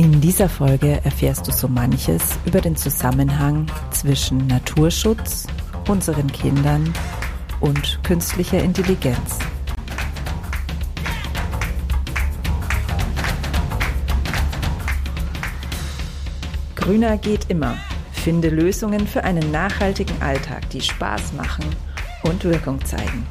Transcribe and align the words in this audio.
In 0.00 0.18
dieser 0.18 0.48
Folge 0.48 0.98
erfährst 1.04 1.46
du 1.46 1.52
so 1.52 1.68
manches 1.68 2.22
über 2.46 2.62
den 2.62 2.74
Zusammenhang 2.74 3.66
zwischen 3.90 4.46
Naturschutz, 4.46 5.46
unseren 5.88 6.26
Kindern 6.32 6.90
und 7.60 8.02
künstlicher 8.02 8.62
Intelligenz. 8.62 9.38
Grüner 16.76 17.18
geht 17.18 17.50
immer. 17.50 17.76
Finde 18.10 18.48
Lösungen 18.48 19.06
für 19.06 19.22
einen 19.24 19.52
nachhaltigen 19.52 20.22
Alltag, 20.22 20.70
die 20.70 20.80
Spaß 20.80 21.34
machen 21.34 21.66
und 22.22 22.42
Wirkung 22.44 22.82
zeigen. 22.86 23.26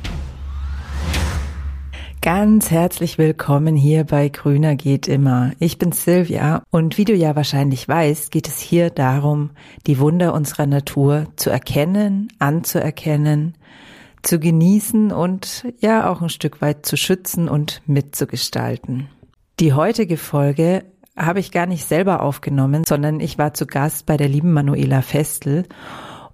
Ganz 2.22 2.70
herzlich 2.70 3.18
willkommen 3.18 3.78
hier 3.78 4.04
bei 4.04 4.28
Grüner 4.28 4.76
geht 4.76 5.08
immer. 5.08 5.54
Ich 5.58 5.78
bin 5.78 5.94
Silvia 5.94 6.64
und 6.70 6.98
wie 6.98 7.06
du 7.06 7.16
ja 7.16 7.38
wahrscheinlich 7.38 7.88
weißt, 7.88 8.30
geht 8.32 8.50
es 8.50 8.60
hier 8.60 8.90
darum, 8.90 9.52
die 9.88 10.00
Wunder 10.00 10.34
unserer 10.34 10.66
Natur 10.66 11.28
zu 11.38 11.50
erkennen, 11.50 12.28
anzuerkennen, 12.38 13.56
zu 14.22 14.38
genießen 14.38 15.14
und 15.14 15.66
ja 15.80 16.12
auch 16.12 16.22
ein 16.22 16.28
Stück 16.28 16.62
weit 16.62 16.86
zu 16.86 16.98
schützen 16.98 17.48
und 17.48 17.82
mitzugestalten. 17.86 19.08
Die 19.62 19.72
heutige 19.72 20.18
Folge 20.18 20.84
habe 21.16 21.40
ich 21.40 21.54
gar 21.54 21.68
nicht 21.68 21.88
selber 21.88 22.22
aufgenommen, 22.22 22.84
sondern 22.86 23.22
ich 23.22 23.38
war 23.38 23.54
zu 23.54 23.66
Gast 23.66 24.06
bei 24.06 24.18
der 24.18 24.28
lieben 24.28 24.52
Manuela 24.52 25.02
Festel 25.02 25.64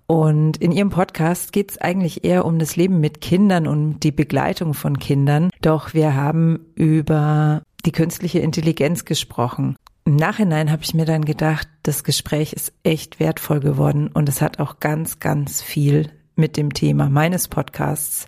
und 0.07 0.57
in 0.57 0.71
ihrem 0.71 0.89
Podcast 0.89 1.51
geht 1.51 1.71
es 1.71 1.77
eigentlich 1.79 2.23
eher 2.23 2.45
um 2.45 2.59
das 2.59 2.75
Leben 2.75 2.99
mit 2.99 3.21
Kindern 3.21 3.67
und 3.67 4.01
die 4.01 4.11
Begleitung 4.11 4.73
von 4.73 4.99
Kindern. 4.99 5.49
Doch 5.61 5.93
wir 5.93 6.15
haben 6.15 6.59
über 6.75 7.63
die 7.85 7.91
künstliche 7.91 8.39
Intelligenz 8.39 9.05
gesprochen. 9.05 9.75
Im 10.05 10.15
Nachhinein 10.15 10.71
habe 10.71 10.83
ich 10.83 10.93
mir 10.93 11.05
dann 11.05 11.25
gedacht, 11.25 11.67
das 11.81 12.03
Gespräch 12.03 12.53
ist 12.53 12.73
echt 12.83 13.19
wertvoll 13.19 13.59
geworden 13.59 14.09
und 14.13 14.29
es 14.29 14.41
hat 14.41 14.59
auch 14.59 14.79
ganz, 14.79 15.19
ganz 15.19 15.63
viel 15.63 16.11
mit 16.35 16.57
dem 16.57 16.73
Thema 16.73 17.09
meines 17.09 17.47
Podcasts 17.47 18.27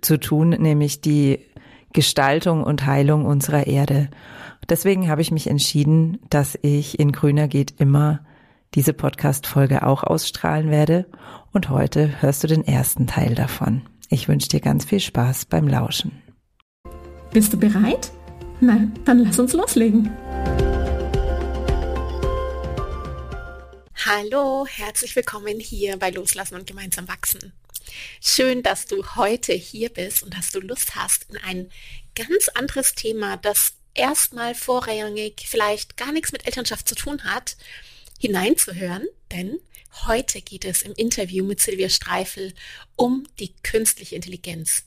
zu 0.00 0.18
tun, 0.18 0.50
nämlich 0.50 1.00
die 1.00 1.38
Gestaltung 1.92 2.64
und 2.64 2.86
Heilung 2.86 3.24
unserer 3.24 3.68
Erde. 3.68 4.10
Deswegen 4.68 5.08
habe 5.08 5.22
ich 5.22 5.30
mich 5.30 5.48
entschieden, 5.48 6.18
dass 6.28 6.58
ich 6.62 6.98
in 6.98 7.12
Grüner 7.12 7.46
geht 7.46 7.80
immer 7.80 8.20
diese 8.74 8.92
Podcast-Folge 8.92 9.86
auch 9.86 10.04
ausstrahlen 10.04 10.70
werde. 10.70 11.06
Und 11.52 11.68
heute 11.68 12.22
hörst 12.22 12.44
du 12.44 12.46
den 12.46 12.64
ersten 12.64 13.06
Teil 13.06 13.34
davon. 13.34 13.82
Ich 14.08 14.28
wünsche 14.28 14.48
dir 14.48 14.60
ganz 14.60 14.84
viel 14.84 15.00
Spaß 15.00 15.46
beim 15.46 15.66
Lauschen. 15.66 16.22
Bist 17.32 17.52
du 17.52 17.58
bereit? 17.58 18.10
Na, 18.60 18.88
dann 19.04 19.20
lass 19.20 19.38
uns 19.38 19.52
loslegen. 19.52 20.10
Hallo, 24.06 24.66
herzlich 24.66 25.14
willkommen 25.16 25.60
hier 25.60 25.96
bei 25.98 26.10
Loslassen 26.10 26.54
und 26.54 26.66
gemeinsam 26.66 27.08
wachsen. 27.08 27.52
Schön, 28.20 28.62
dass 28.62 28.86
du 28.86 29.04
heute 29.16 29.52
hier 29.52 29.88
bist 29.88 30.22
und 30.22 30.36
dass 30.36 30.52
du 30.52 30.60
Lust 30.60 30.94
hast 30.94 31.26
in 31.30 31.36
ein 31.38 31.70
ganz 32.14 32.48
anderes 32.48 32.94
Thema, 32.94 33.36
das 33.36 33.74
erstmal 33.94 34.54
vorrangig 34.54 35.44
vielleicht 35.46 35.96
gar 35.96 36.12
nichts 36.12 36.32
mit 36.32 36.46
Elternschaft 36.46 36.88
zu 36.88 36.94
tun 36.94 37.24
hat, 37.24 37.56
hineinzuhören, 38.20 39.08
denn 39.32 39.58
heute 40.06 40.42
geht 40.42 40.66
es 40.66 40.82
im 40.82 40.92
Interview 40.92 41.42
mit 41.44 41.58
Silvia 41.58 41.88
Streifel 41.88 42.52
um 42.94 43.26
die 43.38 43.54
künstliche 43.62 44.14
Intelligenz. 44.14 44.84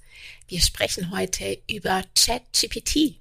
Wir 0.47 0.61
sprechen 0.61 1.11
heute 1.11 1.57
über 1.69 2.03
ChatGPT. 2.15 3.15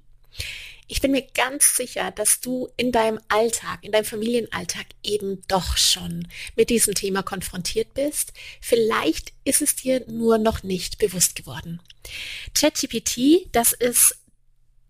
Ich 0.86 1.00
bin 1.00 1.12
mir 1.12 1.26
ganz 1.32 1.76
sicher, 1.76 2.10
dass 2.10 2.40
du 2.40 2.68
in 2.76 2.92
deinem 2.92 3.18
Alltag, 3.28 3.78
in 3.82 3.92
deinem 3.92 4.04
Familienalltag 4.04 4.84
eben 5.02 5.42
doch 5.48 5.78
schon 5.78 6.28
mit 6.56 6.68
diesem 6.68 6.94
Thema 6.94 7.22
konfrontiert 7.22 7.94
bist. 7.94 8.34
Vielleicht 8.60 9.32
ist 9.44 9.62
es 9.62 9.76
dir 9.76 10.04
nur 10.08 10.36
noch 10.36 10.62
nicht 10.62 10.98
bewusst 10.98 11.36
geworden. 11.36 11.80
ChatGPT, 12.52 13.48
das 13.52 13.72
ist 13.72 14.18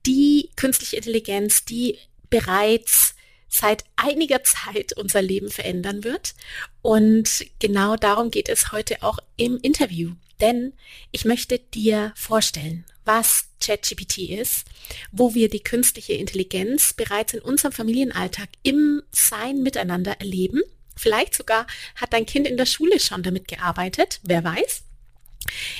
die 0.05 0.50
künstliche 0.56 0.97
Intelligenz, 0.97 1.65
die 1.65 1.99
bereits 2.28 3.15
seit 3.52 3.84
einiger 3.96 4.42
Zeit 4.44 4.96
unser 4.96 5.20
Leben 5.20 5.50
verändern 5.50 6.04
wird. 6.04 6.34
Und 6.80 7.46
genau 7.58 7.96
darum 7.96 8.30
geht 8.30 8.48
es 8.48 8.72
heute 8.72 9.02
auch 9.02 9.18
im 9.36 9.58
Interview. 9.60 10.12
Denn 10.40 10.72
ich 11.12 11.24
möchte 11.24 11.58
dir 11.58 12.12
vorstellen, 12.16 12.84
was 13.04 13.46
ChatGPT 13.60 14.30
ist, 14.30 14.66
wo 15.12 15.34
wir 15.34 15.48
die 15.48 15.62
künstliche 15.62 16.14
Intelligenz 16.14 16.94
bereits 16.94 17.34
in 17.34 17.40
unserem 17.40 17.72
Familienalltag 17.72 18.48
im 18.62 19.02
Sein 19.12 19.62
miteinander 19.62 20.12
erleben. 20.19 20.62
Vielleicht 20.96 21.34
sogar 21.34 21.66
hat 21.96 22.12
dein 22.12 22.26
Kind 22.26 22.46
in 22.46 22.56
der 22.56 22.66
Schule 22.66 22.98
schon 23.00 23.22
damit 23.22 23.48
gearbeitet, 23.48 24.20
wer 24.22 24.42
weiß. 24.42 24.82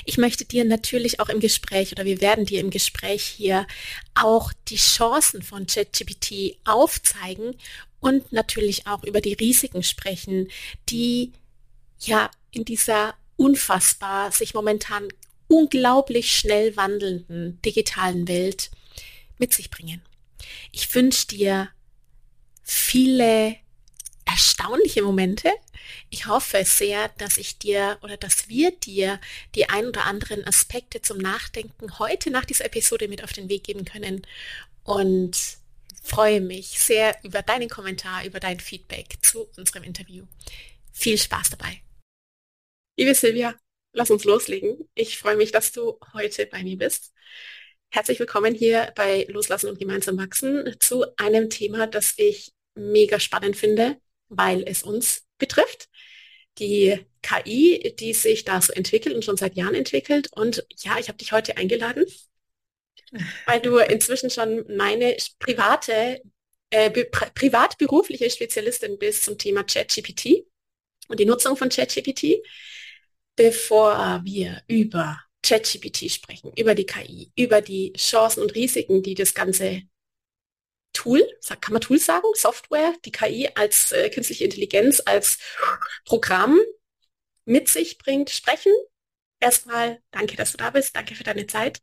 Ich 0.05 0.17
möchte 0.17 0.45
dir 0.45 0.65
natürlich 0.65 1.19
auch 1.19 1.29
im 1.29 1.39
Gespräch 1.39 1.91
oder 1.91 2.05
wir 2.05 2.21
werden 2.21 2.45
dir 2.45 2.59
im 2.59 2.69
Gespräch 2.69 3.23
hier 3.23 3.67
auch 4.15 4.51
die 4.67 4.77
Chancen 4.77 5.41
von 5.41 5.67
ChatGPT 5.67 6.57
aufzeigen 6.65 7.55
und 7.99 8.31
natürlich 8.31 8.87
auch 8.87 9.03
über 9.03 9.21
die 9.21 9.33
Risiken 9.33 9.83
sprechen, 9.83 10.49
die 10.89 11.31
ja 11.99 12.29
in 12.51 12.65
dieser 12.65 13.15
unfassbar 13.37 14.31
sich 14.31 14.53
momentan 14.53 15.07
unglaublich 15.47 16.35
schnell 16.35 16.75
wandelnden 16.75 17.61
digitalen 17.61 18.27
Welt 18.27 18.71
mit 19.37 19.53
sich 19.53 19.69
bringen. 19.69 20.01
Ich 20.71 20.93
wünsche 20.93 21.27
dir 21.27 21.69
viele 22.61 23.55
erstaunliche 24.33 25.03
Momente. 25.03 25.51
Ich 26.09 26.25
hoffe 26.25 26.65
sehr, 26.65 27.09
dass 27.19 27.37
ich 27.37 27.59
dir 27.59 27.99
oder 28.01 28.17
dass 28.17 28.49
wir 28.49 28.71
dir 28.71 29.19
die 29.53 29.69
ein 29.69 29.85
oder 29.85 30.05
anderen 30.05 30.43
Aspekte 30.47 31.03
zum 31.03 31.19
Nachdenken 31.19 31.99
heute 31.99 32.31
nach 32.31 32.43
dieser 32.43 32.65
Episode 32.65 33.07
mit 33.07 33.23
auf 33.23 33.31
den 33.31 33.47
Weg 33.47 33.63
geben 33.63 33.85
können 33.85 34.25
und 34.83 35.37
freue 36.01 36.41
mich 36.41 36.79
sehr 36.79 37.15
über 37.23 37.43
deinen 37.43 37.69
Kommentar, 37.69 38.25
über 38.25 38.39
dein 38.39 38.59
Feedback 38.59 39.17
zu 39.21 39.47
unserem 39.55 39.83
Interview. 39.83 40.25
Viel 40.91 41.19
Spaß 41.19 41.51
dabei. 41.51 41.83
Liebe 42.97 43.13
Silvia, 43.13 43.55
lass 43.93 44.09
uns 44.09 44.23
loslegen. 44.23 44.89
Ich 44.95 45.19
freue 45.19 45.37
mich, 45.37 45.51
dass 45.51 45.71
du 45.71 45.99
heute 46.13 46.47
bei 46.47 46.63
mir 46.63 46.79
bist. 46.79 47.13
Herzlich 47.91 48.17
willkommen 48.17 48.55
hier 48.55 48.91
bei 48.95 49.27
Loslassen 49.29 49.69
und 49.69 49.77
gemeinsam 49.77 50.17
wachsen 50.17 50.75
zu 50.79 51.05
einem 51.17 51.51
Thema, 51.51 51.85
das 51.85 52.15
ich 52.17 52.51
mega 52.73 53.19
spannend 53.19 53.55
finde, 53.55 54.01
weil 54.37 54.63
es 54.63 54.83
uns 54.83 55.23
betrifft. 55.37 55.89
Die 56.59 56.99
KI, 57.21 57.95
die 57.99 58.13
sich 58.13 58.45
da 58.45 58.61
so 58.61 58.73
entwickelt 58.73 59.15
und 59.15 59.25
schon 59.25 59.37
seit 59.37 59.55
Jahren 59.55 59.75
entwickelt. 59.75 60.29
Und 60.33 60.65
ja, 60.83 60.99
ich 60.99 61.07
habe 61.07 61.17
dich 61.17 61.31
heute 61.31 61.57
eingeladen, 61.57 62.05
weil 63.45 63.59
du 63.61 63.77
inzwischen 63.77 64.29
schon 64.29 64.65
meine 64.75 65.17
private, 65.39 66.21
äh, 66.69 66.91
privat-berufliche 66.91 68.29
Spezialistin 68.29 68.99
bist 68.99 69.23
zum 69.23 69.37
Thema 69.37 69.63
ChatGPT 69.63 70.45
und 71.07 71.19
die 71.19 71.25
Nutzung 71.25 71.57
von 71.57 71.69
ChatGPT. 71.69 72.43
Bevor 73.35 74.21
wir 74.23 74.61
über 74.67 75.19
ChatGPT 75.41 76.11
sprechen, 76.11 76.51
über 76.55 76.75
die 76.75 76.85
KI, 76.85 77.31
über 77.35 77.61
die 77.61 77.93
Chancen 77.93 78.43
und 78.43 78.53
Risiken, 78.53 79.01
die 79.01 79.15
das 79.15 79.33
Ganze 79.33 79.81
Tool, 80.93 81.21
kann 81.61 81.73
man 81.73 81.81
Tool 81.81 81.99
sagen, 81.99 82.27
Software, 82.35 82.93
die 83.05 83.11
KI 83.11 83.49
als 83.55 83.91
äh, 83.91 84.09
künstliche 84.09 84.45
Intelligenz, 84.45 85.01
als 85.05 85.39
Programm 86.05 86.59
mit 87.45 87.67
sich 87.67 87.97
bringt, 87.97 88.29
sprechen. 88.29 88.71
Erstmal 89.39 89.99
danke, 90.11 90.37
dass 90.37 90.51
du 90.51 90.57
da 90.57 90.69
bist, 90.69 90.95
danke 90.95 91.15
für 91.15 91.23
deine 91.23 91.47
Zeit. 91.47 91.81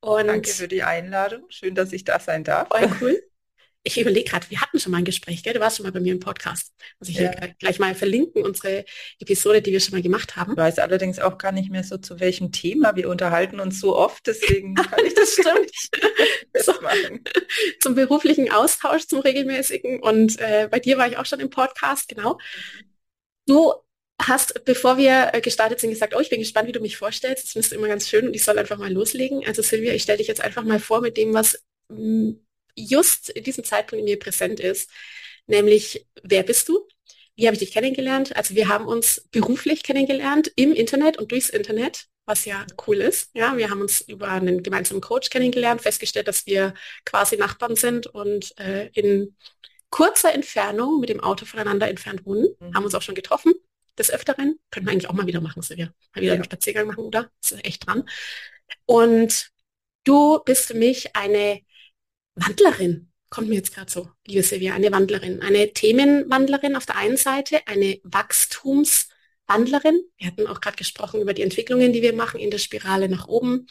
Und 0.00 0.26
danke 0.26 0.50
für 0.50 0.68
die 0.68 0.82
Einladung. 0.82 1.46
Schön, 1.48 1.74
dass 1.74 1.92
ich 1.92 2.04
da 2.04 2.20
sein 2.20 2.44
darf. 2.44 2.68
Voll 2.68 2.90
cool. 3.00 3.22
Ich 3.84 3.98
überlege 3.98 4.28
gerade, 4.28 4.50
wir 4.50 4.60
hatten 4.60 4.78
schon 4.80 4.92
mal 4.92 4.98
ein 4.98 5.04
Gespräch, 5.04 5.42
gell? 5.42 5.54
Du 5.54 5.60
warst 5.60 5.76
schon 5.76 5.84
mal 5.86 5.92
bei 5.92 6.00
mir 6.00 6.12
im 6.12 6.20
Podcast. 6.20 6.74
Muss 6.98 7.08
ich 7.08 7.16
ja. 7.16 7.30
hier 7.30 7.54
gleich 7.58 7.78
mal 7.78 7.94
verlinken, 7.94 8.42
unsere 8.42 8.84
Episode, 9.20 9.62
die 9.62 9.72
wir 9.72 9.80
schon 9.80 9.92
mal 9.92 10.02
gemacht 10.02 10.36
haben. 10.36 10.52
Ich 10.52 10.58
weiß 10.58 10.78
allerdings 10.80 11.18
auch 11.18 11.38
gar 11.38 11.52
nicht 11.52 11.70
mehr 11.70 11.84
so, 11.84 11.96
zu 11.96 12.20
welchem 12.20 12.52
Thema. 12.52 12.96
Wir 12.96 13.08
unterhalten 13.08 13.60
uns 13.60 13.80
so 13.80 13.96
oft, 13.96 14.26
deswegen 14.26 14.74
kann 14.74 15.06
ich 15.06 15.14
das 15.14 15.32
stimmt. 15.32 15.70
so. 16.62 16.74
Zum 17.80 17.94
beruflichen 17.94 18.50
Austausch, 18.50 19.06
zum 19.06 19.20
regelmäßigen. 19.20 20.00
Und 20.00 20.38
äh, 20.40 20.68
bei 20.70 20.80
dir 20.80 20.98
war 20.98 21.08
ich 21.08 21.16
auch 21.16 21.26
schon 21.26 21.40
im 21.40 21.50
Podcast, 21.50 22.08
genau. 22.08 22.38
Du 23.46 23.72
hast, 24.20 24.64
bevor 24.64 24.98
wir 24.98 25.30
äh, 25.32 25.40
gestartet 25.40 25.80
sind, 25.80 25.90
gesagt, 25.90 26.14
oh, 26.14 26.20
ich 26.20 26.30
bin 26.30 26.40
gespannt, 26.40 26.68
wie 26.68 26.72
du 26.72 26.80
mich 26.80 26.96
vorstellst. 26.96 27.56
Das 27.56 27.68
du 27.68 27.74
immer 27.74 27.88
ganz 27.88 28.08
schön 28.08 28.26
und 28.26 28.34
ich 28.34 28.44
soll 28.44 28.58
einfach 28.58 28.78
mal 28.78 28.92
loslegen. 28.92 29.46
Also 29.46 29.62
Silvia, 29.62 29.94
ich 29.94 30.02
stelle 30.02 30.18
dich 30.18 30.26
jetzt 30.26 30.40
einfach 30.40 30.64
mal 30.64 30.80
vor 30.80 31.00
mit 31.00 31.16
dem, 31.16 31.32
was 31.34 31.62
just 32.86 33.30
in 33.30 33.44
diesem 33.44 33.64
Zeitpunkt 33.64 34.00
in 34.00 34.04
mir 34.04 34.18
präsent 34.18 34.60
ist, 34.60 34.90
nämlich 35.46 36.06
wer 36.22 36.42
bist 36.42 36.68
du? 36.68 36.86
Wie 37.36 37.46
habe 37.46 37.54
ich 37.54 37.60
dich 37.60 37.72
kennengelernt? 37.72 38.34
Also 38.36 38.54
wir 38.54 38.68
haben 38.68 38.86
uns 38.86 39.28
beruflich 39.30 39.82
kennengelernt 39.82 40.50
im 40.56 40.72
Internet 40.72 41.18
und 41.18 41.30
durchs 41.30 41.50
Internet, 41.50 42.06
was 42.26 42.44
ja 42.44 42.66
cool 42.86 42.96
ist. 42.96 43.30
Ja, 43.34 43.56
wir 43.56 43.70
haben 43.70 43.80
uns 43.80 44.00
über 44.00 44.28
einen 44.28 44.62
gemeinsamen 44.62 45.00
Coach 45.00 45.30
kennengelernt, 45.30 45.80
festgestellt, 45.80 46.28
dass 46.28 46.46
wir 46.46 46.74
quasi 47.04 47.36
Nachbarn 47.36 47.76
sind 47.76 48.08
und 48.08 48.58
äh, 48.58 48.88
in 48.88 49.36
kurzer 49.90 50.34
Entfernung 50.34 51.00
mit 51.00 51.08
dem 51.08 51.20
Auto 51.20 51.46
voneinander 51.46 51.88
entfernt 51.88 52.26
wohnen, 52.26 52.48
mhm. 52.58 52.74
haben 52.74 52.84
uns 52.84 52.94
auch 52.94 53.02
schon 53.02 53.14
getroffen 53.14 53.54
des 53.96 54.10
Öfteren. 54.10 54.58
Können 54.70 54.86
wir 54.86 54.92
eigentlich 54.92 55.08
auch 55.08 55.14
mal 55.14 55.26
wieder 55.26 55.40
machen, 55.40 55.62
Silvia. 55.62 55.92
Mal 56.14 56.22
wieder 56.22 56.32
ja. 56.32 56.34
einen 56.34 56.44
Spaziergang 56.44 56.86
machen, 56.86 57.04
oder? 57.04 57.30
Ist 57.42 57.64
echt 57.64 57.86
dran. 57.86 58.08
Und 58.86 59.50
du 60.04 60.40
bist 60.44 60.66
für 60.66 60.74
mich 60.74 61.14
eine 61.16 61.62
Wandlerin. 62.40 63.10
Kommt 63.30 63.48
mir 63.48 63.56
jetzt 63.56 63.74
gerade 63.74 63.90
so, 63.90 64.08
liebe 64.26 64.42
Silvia, 64.42 64.74
eine 64.74 64.90
Wandlerin. 64.90 65.42
Eine 65.42 65.72
Themenwandlerin 65.72 66.76
auf 66.76 66.86
der 66.86 66.96
einen 66.96 67.16
Seite, 67.18 67.60
eine 67.66 68.00
Wachstumswandlerin. 68.04 70.02
Wir 70.16 70.28
hatten 70.28 70.46
auch 70.46 70.60
gerade 70.60 70.76
gesprochen 70.76 71.20
über 71.20 71.34
die 71.34 71.42
Entwicklungen, 71.42 71.92
die 71.92 72.02
wir 72.02 72.14
machen 72.14 72.40
in 72.40 72.50
der 72.50 72.58
Spirale 72.58 73.08
nach 73.08 73.28
oben 73.28 73.66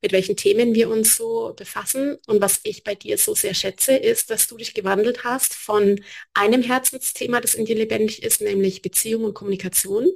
mit 0.00 0.12
welchen 0.12 0.36
Themen 0.36 0.74
wir 0.74 0.88
uns 0.88 1.16
so 1.16 1.54
befassen. 1.56 2.18
Und 2.26 2.40
was 2.40 2.60
ich 2.62 2.84
bei 2.84 2.94
dir 2.94 3.18
so 3.18 3.34
sehr 3.34 3.54
schätze, 3.54 3.96
ist, 3.96 4.30
dass 4.30 4.46
du 4.46 4.56
dich 4.56 4.74
gewandelt 4.74 5.24
hast 5.24 5.54
von 5.54 6.00
einem 6.34 6.62
Herzensthema, 6.62 7.40
das 7.40 7.54
in 7.54 7.64
dir 7.64 7.76
lebendig 7.76 8.22
ist, 8.22 8.40
nämlich 8.40 8.82
Beziehung 8.82 9.24
und 9.24 9.34
Kommunikation, 9.34 10.08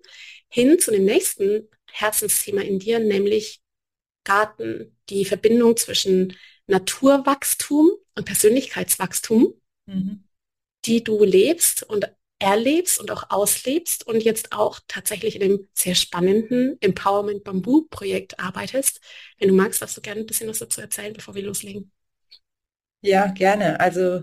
hin 0.48 0.78
zu 0.78 0.92
dem 0.92 1.04
nächsten 1.04 1.68
Herzensthema 1.90 2.62
in 2.62 2.78
dir, 2.78 3.00
nämlich 3.00 3.60
Garten, 4.24 4.96
die 5.08 5.24
Verbindung 5.24 5.76
zwischen 5.76 6.36
Naturwachstum 6.66 7.90
und 8.14 8.24
Persönlichkeitswachstum, 8.24 9.54
mhm. 9.86 10.24
die 10.84 11.04
du 11.04 11.24
lebst 11.24 11.82
und 11.82 12.10
erlebst 12.38 12.98
und 12.98 13.10
auch 13.10 13.30
auslebst 13.30 14.06
und 14.06 14.22
jetzt 14.22 14.52
auch 14.52 14.80
tatsächlich 14.88 15.36
in 15.36 15.40
dem 15.42 15.68
sehr 15.74 15.94
spannenden 15.94 16.76
Empowerment 16.80 17.44
Bamboo 17.44 17.86
Projekt 17.88 18.40
arbeitest. 18.40 19.00
Wenn 19.38 19.48
du 19.48 19.54
magst, 19.54 19.80
darfst 19.80 19.96
du 19.96 20.00
gerne 20.00 20.20
ein 20.20 20.26
bisschen 20.26 20.48
was 20.48 20.58
dazu 20.58 20.80
erzählen, 20.80 21.12
bevor 21.12 21.34
wir 21.34 21.44
loslegen. 21.44 21.92
Ja, 23.00 23.28
gerne. 23.28 23.78
Also 23.78 24.22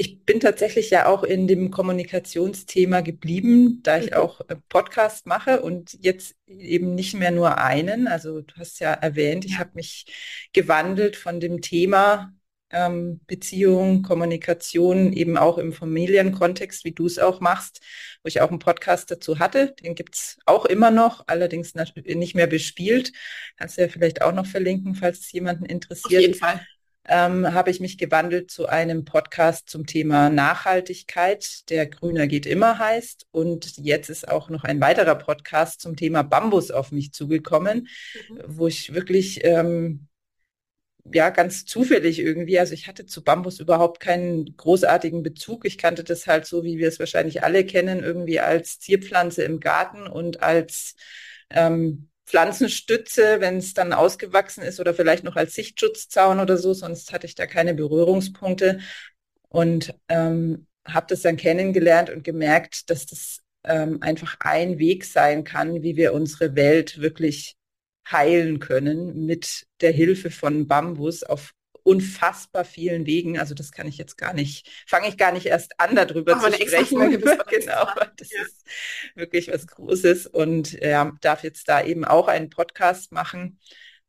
ich 0.00 0.24
bin 0.24 0.40
tatsächlich 0.40 0.88
ja 0.88 1.04
auch 1.04 1.24
in 1.24 1.46
dem 1.46 1.70
Kommunikationsthema 1.70 3.02
geblieben, 3.02 3.80
da 3.82 3.98
ich 3.98 4.12
mhm. 4.12 4.16
auch 4.16 4.40
Podcast 4.70 5.26
mache 5.26 5.60
und 5.60 5.98
jetzt 6.00 6.36
eben 6.46 6.94
nicht 6.94 7.12
mehr 7.12 7.30
nur 7.30 7.58
einen. 7.58 8.08
Also 8.08 8.40
du 8.40 8.54
hast 8.56 8.80
ja 8.80 8.94
erwähnt, 8.94 9.44
ich 9.44 9.58
habe 9.58 9.72
mich 9.74 10.06
gewandelt 10.54 11.16
von 11.16 11.38
dem 11.38 11.60
Thema 11.60 12.32
ähm, 12.70 13.20
Beziehung, 13.26 14.00
Kommunikation, 14.00 15.12
eben 15.12 15.36
auch 15.36 15.58
im 15.58 15.74
Familienkontext, 15.74 16.86
wie 16.86 16.92
du 16.92 17.04
es 17.04 17.18
auch 17.18 17.40
machst, 17.40 17.82
wo 18.22 18.28
ich 18.28 18.40
auch 18.40 18.48
einen 18.48 18.58
Podcast 18.58 19.10
dazu 19.10 19.38
hatte. 19.38 19.74
Den 19.82 19.94
gibt's 19.94 20.38
auch 20.46 20.64
immer 20.64 20.90
noch, 20.90 21.24
allerdings 21.26 21.74
nicht 21.74 22.34
mehr 22.34 22.46
bespielt. 22.46 23.12
Kannst 23.58 23.76
du 23.76 23.82
ja 23.82 23.88
vielleicht 23.88 24.22
auch 24.22 24.32
noch 24.32 24.46
verlinken, 24.46 24.94
falls 24.94 25.20
es 25.20 25.32
jemanden 25.32 25.66
interessiert. 25.66 26.06
Auf 26.06 26.20
jeden 26.22 26.34
Fall. 26.34 26.66
Ähm, 27.12 27.52
habe 27.52 27.72
ich 27.72 27.80
mich 27.80 27.98
gewandelt 27.98 28.52
zu 28.52 28.68
einem 28.68 29.04
Podcast 29.04 29.68
zum 29.68 29.84
Thema 29.84 30.30
Nachhaltigkeit, 30.30 31.68
der 31.68 31.88
Grüner 31.88 32.28
geht 32.28 32.46
immer 32.46 32.78
heißt. 32.78 33.26
Und 33.32 33.78
jetzt 33.78 34.10
ist 34.10 34.28
auch 34.28 34.48
noch 34.48 34.62
ein 34.62 34.80
weiterer 34.80 35.16
Podcast 35.16 35.80
zum 35.80 35.96
Thema 35.96 36.22
Bambus 36.22 36.70
auf 36.70 36.92
mich 36.92 37.12
zugekommen, 37.12 37.88
mhm. 38.28 38.42
wo 38.46 38.68
ich 38.68 38.94
wirklich 38.94 39.44
ähm, 39.44 40.06
ja 41.12 41.30
ganz 41.30 41.64
zufällig 41.64 42.20
irgendwie. 42.20 42.60
Also 42.60 42.74
ich 42.74 42.86
hatte 42.86 43.06
zu 43.06 43.24
Bambus 43.24 43.58
überhaupt 43.58 43.98
keinen 43.98 44.56
großartigen 44.56 45.24
Bezug. 45.24 45.64
Ich 45.64 45.78
kannte 45.78 46.04
das 46.04 46.28
halt 46.28 46.46
so, 46.46 46.62
wie 46.62 46.78
wir 46.78 46.86
es 46.86 47.00
wahrscheinlich 47.00 47.42
alle 47.42 47.64
kennen, 47.64 48.04
irgendwie 48.04 48.38
als 48.38 48.78
Zierpflanze 48.78 49.42
im 49.42 49.58
Garten 49.58 50.06
und 50.06 50.44
als 50.44 50.94
ähm, 51.50 52.09
Pflanzenstütze, 52.30 53.40
wenn 53.40 53.56
es 53.56 53.74
dann 53.74 53.92
ausgewachsen 53.92 54.62
ist 54.62 54.78
oder 54.78 54.94
vielleicht 54.94 55.24
noch 55.24 55.36
als 55.36 55.54
Sichtschutzzaun 55.54 56.38
oder 56.38 56.56
so. 56.56 56.72
Sonst 56.72 57.12
hatte 57.12 57.26
ich 57.26 57.34
da 57.34 57.46
keine 57.46 57.74
Berührungspunkte 57.74 58.78
und 59.48 59.94
ähm, 60.08 60.66
habe 60.86 61.06
das 61.08 61.22
dann 61.22 61.36
kennengelernt 61.36 62.08
und 62.08 62.22
gemerkt, 62.22 62.88
dass 62.88 63.06
das 63.06 63.40
ähm, 63.64 63.98
einfach 64.00 64.36
ein 64.40 64.78
Weg 64.78 65.04
sein 65.04 65.42
kann, 65.42 65.82
wie 65.82 65.96
wir 65.96 66.14
unsere 66.14 66.54
Welt 66.54 67.00
wirklich 67.00 67.56
heilen 68.08 68.60
können 68.60 69.26
mit 69.26 69.66
der 69.80 69.92
Hilfe 69.92 70.30
von 70.30 70.68
Bambus 70.68 71.24
auf 71.24 71.52
unfassbar 71.84 72.64
vielen 72.64 73.06
Wegen. 73.06 73.38
Also 73.38 73.54
das 73.54 73.72
kann 73.72 73.86
ich 73.86 73.98
jetzt 73.98 74.16
gar 74.16 74.32
nicht, 74.32 74.68
fange 74.86 75.08
ich 75.08 75.16
gar 75.16 75.32
nicht 75.32 75.46
erst 75.46 75.78
an, 75.78 75.96
darüber 75.96 76.38
zu 76.38 76.52
sprechen. 76.52 76.98
genau, 77.48 77.88
das 78.16 78.30
ja. 78.30 78.42
ist 78.42 78.66
wirklich 79.14 79.48
was 79.48 79.66
Großes 79.66 80.26
und 80.26 80.72
ja, 80.72 81.12
darf 81.20 81.42
jetzt 81.42 81.68
da 81.68 81.82
eben 81.82 82.04
auch 82.04 82.28
einen 82.28 82.50
Podcast 82.50 83.12
machen, 83.12 83.58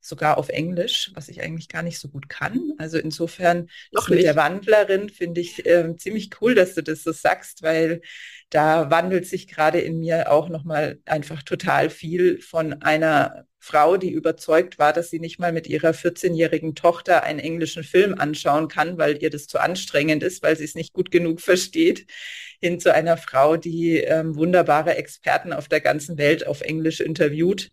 sogar 0.01 0.37
auf 0.37 0.49
Englisch, 0.49 1.11
was 1.13 1.29
ich 1.29 1.41
eigentlich 1.41 1.69
gar 1.69 1.83
nicht 1.83 1.99
so 1.99 2.09
gut 2.09 2.27
kann. 2.27 2.73
Also 2.79 2.97
insofern 2.97 3.69
Noch 3.91 4.09
mit 4.09 4.23
der 4.23 4.35
Wandlerin 4.35 5.09
finde 5.09 5.41
ich 5.41 5.65
äh, 5.65 5.95
ziemlich 5.95 6.31
cool, 6.41 6.55
dass 6.55 6.73
du 6.73 6.81
das 6.81 7.03
so 7.03 7.11
sagst, 7.11 7.61
weil 7.61 8.01
da 8.49 8.89
wandelt 8.89 9.27
sich 9.27 9.47
gerade 9.47 9.79
in 9.79 9.99
mir 9.99 10.31
auch 10.31 10.49
nochmal 10.49 10.99
einfach 11.05 11.43
total 11.43 11.89
viel 11.89 12.41
von 12.41 12.81
einer 12.81 13.45
Frau, 13.63 13.95
die 13.95 14.09
überzeugt 14.09 14.79
war, 14.79 14.91
dass 14.91 15.11
sie 15.11 15.19
nicht 15.19 15.39
mal 15.39 15.51
mit 15.51 15.67
ihrer 15.67 15.91
14-jährigen 15.91 16.73
Tochter 16.73 17.21
einen 17.23 17.37
englischen 17.37 17.83
Film 17.83 18.15
anschauen 18.17 18.67
kann, 18.67 18.97
weil 18.97 19.21
ihr 19.21 19.29
das 19.29 19.45
zu 19.45 19.59
anstrengend 19.59 20.23
ist, 20.23 20.41
weil 20.41 20.57
sie 20.57 20.63
es 20.63 20.73
nicht 20.73 20.93
gut 20.93 21.11
genug 21.11 21.41
versteht, 21.41 22.07
hin 22.59 22.79
zu 22.79 22.91
einer 22.91 23.17
Frau, 23.17 23.57
die 23.57 23.97
ähm, 23.97 24.35
wunderbare 24.35 24.95
Experten 24.95 25.53
auf 25.53 25.67
der 25.67 25.79
ganzen 25.79 26.17
Welt 26.17 26.47
auf 26.47 26.61
Englisch 26.61 27.01
interviewt. 27.01 27.69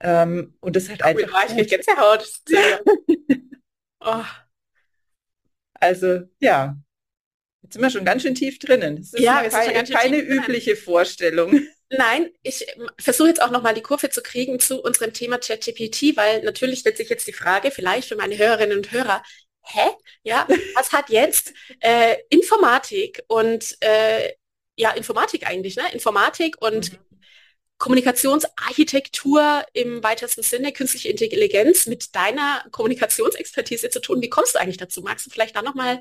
Ähm, 0.00 0.54
und 0.60 0.76
das 0.76 0.90
hat 0.90 1.00
cool, 1.00 1.24
einfach. 1.24 1.56
Ich 1.56 1.68
Gänsehaut. 1.68 2.30
oh. 4.00 4.22
Also 5.80 6.24
ja, 6.40 6.76
jetzt 7.62 7.72
sind 7.72 7.80
wir 7.80 7.88
schon 7.90 8.04
ganz 8.04 8.20
schön 8.20 8.34
tief 8.34 8.58
drinnen. 8.58 8.96
Das 8.96 9.14
ist 9.14 9.20
ja, 9.20 9.48
keine, 9.48 9.84
keine 9.84 10.18
übliche. 10.18 10.76
Vorstellung. 10.76 11.58
Nein, 11.88 12.30
ich 12.42 12.66
ähm, 12.76 12.88
versuche 12.98 13.28
jetzt 13.28 13.42
auch 13.42 13.50
nochmal 13.50 13.74
die 13.74 13.82
Kurve 13.82 14.10
zu 14.10 14.20
kriegen 14.22 14.58
zu 14.58 14.82
unserem 14.82 15.12
Thema 15.12 15.38
ChatGPT, 15.38 16.16
weil 16.16 16.42
natürlich 16.42 16.80
stellt 16.80 16.96
sich 16.96 17.08
jetzt 17.08 17.26
die 17.26 17.32
Frage, 17.32 17.70
vielleicht 17.70 18.08
für 18.08 18.16
meine 18.16 18.36
Hörerinnen 18.36 18.78
und 18.78 18.90
Hörer, 18.90 19.22
hä? 19.62 19.88
Ja, 20.22 20.48
was 20.74 20.92
hat 20.92 21.10
jetzt 21.10 21.52
äh, 21.80 22.16
Informatik 22.28 23.22
und 23.28 23.76
äh, 23.80 24.32
ja, 24.76 24.90
Informatik 24.90 25.46
eigentlich, 25.46 25.76
ne? 25.76 25.84
Informatik 25.92 26.56
und 26.60 26.92
mhm. 26.92 26.98
Kommunikationsarchitektur 27.78 29.64
im 29.72 30.02
weitesten 30.02 30.42
Sinne, 30.42 30.72
künstliche 30.72 31.10
Intelligenz 31.10 31.86
mit 31.86 32.14
deiner 32.16 32.64
Kommunikationsexpertise 32.72 33.90
zu 33.90 34.00
tun. 34.00 34.22
Wie 34.22 34.30
kommst 34.30 34.54
du 34.54 34.58
eigentlich 34.58 34.78
dazu? 34.78 35.02
Magst 35.02 35.26
du 35.26 35.30
vielleicht 35.30 35.54
da 35.54 35.62
nochmal 35.62 36.00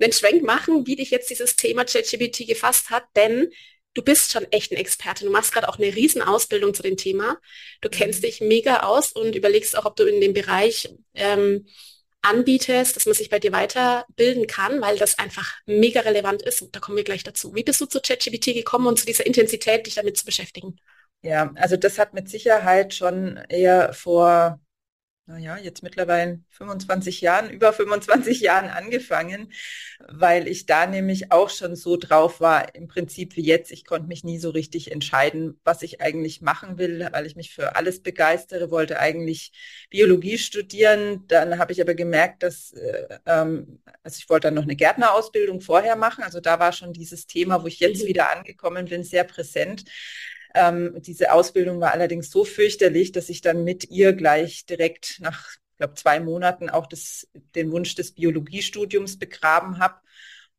einen 0.00 0.12
Schwenk 0.12 0.42
machen, 0.42 0.86
wie 0.86 0.96
dich 0.96 1.10
jetzt 1.10 1.30
dieses 1.30 1.56
Thema 1.56 1.84
ChatGPT 1.84 2.46
gefasst 2.46 2.90
hat? 2.90 3.04
Denn 3.16 3.50
du 3.94 4.02
bist 4.02 4.32
schon 4.32 4.50
echt 4.50 4.72
ein 4.72 4.78
Experte. 4.78 5.24
Du 5.24 5.30
machst 5.30 5.52
gerade 5.52 5.68
auch 5.68 5.78
eine 5.78 5.94
Riesenausbildung 5.94 6.74
zu 6.74 6.82
dem 6.82 6.96
Thema. 6.96 7.38
Du 7.80 7.88
kennst 7.88 8.20
mhm. 8.20 8.26
dich 8.26 8.40
mega 8.40 8.80
aus 8.80 9.12
und 9.12 9.34
überlegst 9.36 9.76
auch, 9.76 9.84
ob 9.84 9.96
du 9.96 10.04
in 10.04 10.20
dem 10.20 10.32
Bereich 10.32 10.94
ähm, 11.14 11.66
anbietest, 12.22 12.94
dass 12.96 13.06
man 13.06 13.14
sich 13.14 13.30
bei 13.30 13.38
dir 13.38 13.52
weiterbilden 13.52 14.46
kann, 14.46 14.80
weil 14.80 14.96
das 14.96 15.18
einfach 15.18 15.54
mega 15.66 16.00
relevant 16.00 16.42
ist. 16.42 16.62
Und 16.62 16.74
da 16.74 16.80
kommen 16.80 16.96
wir 16.96 17.04
gleich 17.04 17.24
dazu. 17.24 17.54
Wie 17.54 17.64
bist 17.64 17.80
du 17.80 17.86
zu 17.86 18.00
ChatGPT 18.00 18.54
gekommen 18.54 18.86
und 18.86 18.98
zu 18.98 19.06
dieser 19.06 19.26
Intensität, 19.26 19.86
dich 19.86 19.96
damit 19.96 20.16
zu 20.16 20.24
beschäftigen? 20.24 20.78
Ja, 21.22 21.52
also 21.56 21.76
das 21.76 21.98
hat 21.98 22.14
mit 22.14 22.28
Sicherheit 22.28 22.94
schon 22.94 23.36
eher 23.48 23.92
vor 23.92 24.60
naja, 25.26 25.56
jetzt 25.56 25.84
mittlerweile 25.84 26.40
25 26.50 27.20
Jahren, 27.20 27.48
über 27.48 27.72
25 27.72 28.40
Jahren 28.40 28.68
angefangen, 28.68 29.52
weil 30.08 30.48
ich 30.48 30.66
da 30.66 30.86
nämlich 30.86 31.30
auch 31.30 31.48
schon 31.48 31.76
so 31.76 31.96
drauf 31.96 32.40
war, 32.40 32.74
im 32.74 32.88
Prinzip 32.88 33.36
wie 33.36 33.44
jetzt. 33.44 33.70
Ich 33.70 33.84
konnte 33.84 34.08
mich 34.08 34.24
nie 34.24 34.38
so 34.38 34.50
richtig 34.50 34.90
entscheiden, 34.90 35.60
was 35.64 35.82
ich 35.82 36.00
eigentlich 36.00 36.40
machen 36.42 36.76
will, 36.76 37.08
weil 37.12 37.24
ich 37.24 37.36
mich 37.36 37.54
für 37.54 37.76
alles 37.76 38.02
begeistere, 38.02 38.72
wollte 38.72 38.98
eigentlich 38.98 39.52
Biologie 39.90 40.38
studieren. 40.38 41.24
Dann 41.28 41.58
habe 41.58 41.72
ich 41.72 41.80
aber 41.80 41.94
gemerkt, 41.94 42.42
dass, 42.42 42.72
äh, 42.72 43.18
ähm, 43.26 43.80
also 44.02 44.18
ich 44.18 44.28
wollte 44.28 44.48
dann 44.48 44.54
noch 44.54 44.64
eine 44.64 44.76
Gärtnerausbildung 44.76 45.60
vorher 45.60 45.94
machen. 45.94 46.24
Also 46.24 46.40
da 46.40 46.58
war 46.58 46.72
schon 46.72 46.92
dieses 46.92 47.26
Thema, 47.28 47.62
wo 47.62 47.68
ich 47.68 47.78
jetzt 47.78 48.02
mhm. 48.02 48.08
wieder 48.08 48.36
angekommen 48.36 48.86
bin, 48.86 49.04
sehr 49.04 49.24
präsent. 49.24 49.84
Ähm, 50.54 50.96
diese 51.00 51.32
Ausbildung 51.32 51.80
war 51.80 51.92
allerdings 51.92 52.30
so 52.30 52.44
fürchterlich, 52.44 53.12
dass 53.12 53.28
ich 53.28 53.40
dann 53.40 53.64
mit 53.64 53.90
ihr 53.90 54.12
gleich 54.12 54.66
direkt 54.66 55.18
nach, 55.20 55.48
ich 55.50 55.78
glaube, 55.78 55.94
zwei 55.94 56.20
Monaten 56.20 56.70
auch 56.70 56.86
das, 56.86 57.28
den 57.54 57.72
Wunsch 57.72 57.94
des 57.94 58.12
Biologiestudiums 58.12 59.18
begraben 59.18 59.78
habe 59.78 59.96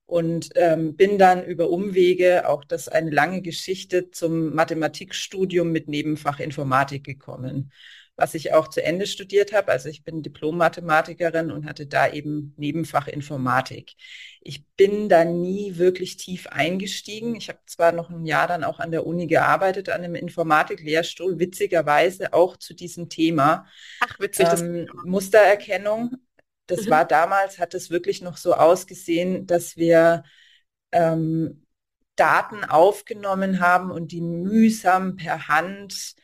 und 0.05 0.49
ähm, 0.55 0.95
bin 0.95 1.17
dann 1.17 1.43
über 1.45 1.69
Umwege, 1.69 2.47
auch 2.47 2.65
das 2.65 2.87
eine 2.87 3.09
lange 3.09 3.41
Geschichte, 3.41 4.11
zum 4.11 4.53
Mathematikstudium 4.53 5.71
mit 5.71 5.87
Nebenfach 5.87 6.39
Informatik 6.39 7.03
gekommen 7.03 7.71
was 8.15 8.35
ich 8.35 8.53
auch 8.53 8.67
zu 8.67 8.83
Ende 8.83 9.07
studiert 9.07 9.53
habe. 9.53 9.71
Also 9.71 9.89
ich 9.89 10.03
bin 10.03 10.21
Diplom-Mathematikerin 10.21 11.51
und 11.51 11.65
hatte 11.65 11.87
da 11.87 12.07
eben 12.11 12.53
Nebenfach 12.57 13.07
Informatik. 13.07 13.95
Ich 14.41 14.67
bin 14.77 15.09
da 15.09 15.25
nie 15.25 15.77
wirklich 15.77 16.17
tief 16.17 16.47
eingestiegen. 16.47 17.35
Ich 17.35 17.49
habe 17.49 17.59
zwar 17.65 17.91
noch 17.91 18.11
ein 18.11 18.25
Jahr 18.25 18.47
dann 18.47 18.63
auch 18.63 18.79
an 18.79 18.91
der 18.91 19.07
Uni 19.07 19.25
gearbeitet, 19.25 19.89
an 19.89 20.03
einem 20.03 20.15
Informatik-Lehrstuhl, 20.15 21.39
witzigerweise 21.39 22.33
auch 22.33 22.57
zu 22.57 22.75
diesem 22.75 23.09
Thema. 23.09 23.65
Ach, 24.01 24.19
witzig. 24.19 24.47
Ähm, 24.59 24.87
Mustererkennung. 25.05 26.15
Das 26.67 26.85
mhm. 26.85 26.89
war 26.91 27.05
damals, 27.05 27.57
hat 27.57 27.73
es 27.73 27.89
wirklich 27.89 28.21
noch 28.21 28.37
so 28.37 28.53
ausgesehen, 28.53 29.47
dass 29.47 29.75
wir 29.75 30.23
ähm, 30.91 31.65
Daten 32.15 32.63
aufgenommen 32.63 33.59
haben 33.59 33.89
und 33.89 34.11
die 34.11 34.21
mühsam 34.21 35.15
per 35.15 35.47
Hand 35.47 36.15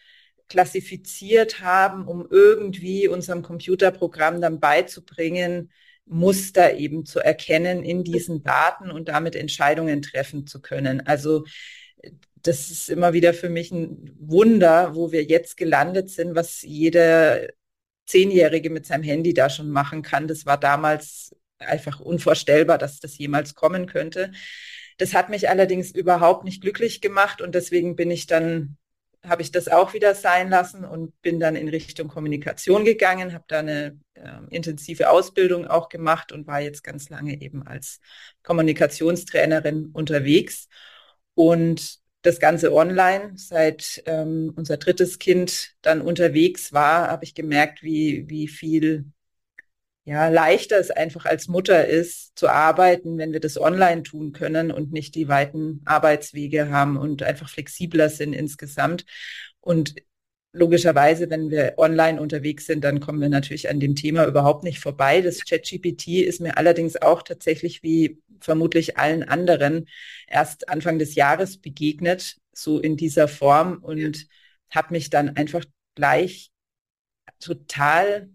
klassifiziert 0.49 1.61
haben, 1.61 2.07
um 2.07 2.27
irgendwie 2.29 3.07
unserem 3.07 3.43
Computerprogramm 3.43 4.41
dann 4.41 4.59
beizubringen, 4.59 5.71
Muster 6.05 6.75
eben 6.75 7.05
zu 7.05 7.19
erkennen 7.19 7.83
in 7.83 8.03
diesen 8.03 8.43
Daten 8.43 8.91
und 8.91 9.09
damit 9.09 9.35
Entscheidungen 9.35 10.01
treffen 10.01 10.47
zu 10.47 10.59
können. 10.59 11.05
Also 11.05 11.45
das 12.41 12.71
ist 12.71 12.89
immer 12.89 13.13
wieder 13.13 13.33
für 13.33 13.49
mich 13.49 13.71
ein 13.71 14.15
Wunder, 14.19 14.95
wo 14.95 15.11
wir 15.11 15.23
jetzt 15.23 15.57
gelandet 15.57 16.09
sind, 16.09 16.35
was 16.35 16.61
jeder 16.61 17.47
Zehnjährige 18.05 18.69
mit 18.69 18.85
seinem 18.85 19.03
Handy 19.03 19.33
da 19.33 19.49
schon 19.49 19.69
machen 19.69 20.01
kann. 20.01 20.27
Das 20.27 20.45
war 20.45 20.59
damals 20.59 21.35
einfach 21.59 21.99
unvorstellbar, 21.99 22.77
dass 22.77 22.99
das 22.99 23.17
jemals 23.17 23.55
kommen 23.55 23.85
könnte. 23.85 24.31
Das 24.97 25.13
hat 25.13 25.29
mich 25.29 25.49
allerdings 25.49 25.91
überhaupt 25.91 26.43
nicht 26.43 26.61
glücklich 26.61 27.01
gemacht 27.01 27.41
und 27.41 27.55
deswegen 27.55 27.95
bin 27.95 28.11
ich 28.11 28.27
dann, 28.27 28.77
habe 29.25 29.41
ich 29.41 29.51
das 29.51 29.67
auch 29.67 29.93
wieder 29.93 30.15
sein 30.15 30.49
lassen 30.49 30.85
und 30.85 31.21
bin 31.21 31.39
dann 31.39 31.55
in 31.55 31.67
Richtung 31.67 32.07
Kommunikation 32.07 32.85
gegangen, 32.85 33.33
habe 33.33 33.43
da 33.47 33.59
eine 33.59 33.99
äh, 34.13 34.39
intensive 34.49 35.09
Ausbildung 35.09 35.67
auch 35.67 35.89
gemacht 35.89 36.31
und 36.31 36.47
war 36.47 36.61
jetzt 36.61 36.83
ganz 36.83 37.09
lange 37.09 37.41
eben 37.41 37.65
als 37.65 37.99
Kommunikationstrainerin 38.43 39.89
unterwegs. 39.93 40.67
Und 41.33 41.99
das 42.21 42.39
Ganze 42.39 42.73
online. 42.73 43.33
Seit 43.35 44.03
ähm, 44.05 44.53
unser 44.55 44.77
drittes 44.77 45.19
Kind 45.19 45.75
dann 45.81 46.01
unterwegs 46.01 46.73
war, 46.73 47.07
habe 47.07 47.23
ich 47.23 47.33
gemerkt, 47.35 47.83
wie, 47.83 48.25
wie 48.27 48.47
viel 48.47 49.05
ja, 50.09 50.27
leichter 50.27 50.79
es 50.79 50.89
einfach 50.89 51.25
als 51.27 51.47
Mutter 51.47 51.85
ist, 51.87 52.31
zu 52.35 52.49
arbeiten, 52.49 53.19
wenn 53.19 53.31
wir 53.31 53.39
das 53.39 53.61
online 53.61 54.01
tun 54.01 54.31
können 54.31 54.71
und 54.71 54.91
nicht 54.91 55.13
die 55.13 55.27
weiten 55.27 55.83
Arbeitswege 55.85 56.71
haben 56.71 56.97
und 56.97 57.21
einfach 57.21 57.47
flexibler 57.47 58.09
sind 58.09 58.33
insgesamt. 58.33 59.05
Und 59.61 59.93
logischerweise, 60.51 61.29
wenn 61.29 61.51
wir 61.51 61.75
online 61.77 62.19
unterwegs 62.19 62.65
sind, 62.65 62.83
dann 62.83 63.01
kommen 63.01 63.21
wir 63.21 63.29
natürlich 63.29 63.69
an 63.69 63.79
dem 63.79 63.93
Thema 63.93 64.25
überhaupt 64.25 64.63
nicht 64.63 64.79
vorbei. 64.79 65.21
Das 65.21 65.45
ChatGPT 65.45 66.07
ist 66.23 66.41
mir 66.41 66.57
allerdings 66.57 66.99
auch 66.99 67.21
tatsächlich 67.21 67.83
wie 67.83 68.19
vermutlich 68.39 68.97
allen 68.97 69.21
anderen 69.21 69.87
erst 70.27 70.69
Anfang 70.69 70.97
des 70.97 71.13
Jahres 71.13 71.59
begegnet, 71.61 72.37
so 72.51 72.79
in 72.79 72.97
dieser 72.97 73.27
Form 73.27 73.77
und 73.83 74.25
habe 74.71 74.91
mich 74.91 75.11
dann 75.11 75.35
einfach 75.35 75.65
gleich 75.93 76.49
total 77.39 78.29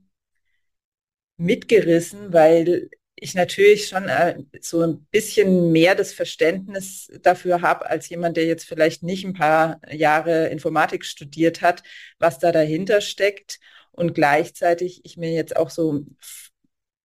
mitgerissen, 1.36 2.32
weil 2.32 2.90
ich 3.16 3.34
natürlich 3.34 3.88
schon 3.88 4.08
äh, 4.08 4.42
so 4.60 4.82
ein 4.82 5.06
bisschen 5.10 5.72
mehr 5.72 5.94
das 5.94 6.12
Verständnis 6.12 7.10
dafür 7.22 7.62
habe, 7.62 7.88
als 7.88 8.08
jemand, 8.08 8.36
der 8.36 8.46
jetzt 8.46 8.64
vielleicht 8.66 9.02
nicht 9.02 9.24
ein 9.24 9.34
paar 9.34 9.80
Jahre 9.90 10.48
Informatik 10.48 11.04
studiert 11.04 11.62
hat, 11.62 11.82
was 12.18 12.38
da 12.38 12.52
dahinter 12.52 13.00
steckt. 13.00 13.60
Und 13.92 14.14
gleichzeitig 14.14 15.00
ich 15.04 15.16
mir 15.16 15.32
jetzt 15.32 15.56
auch 15.56 15.70
so, 15.70 16.04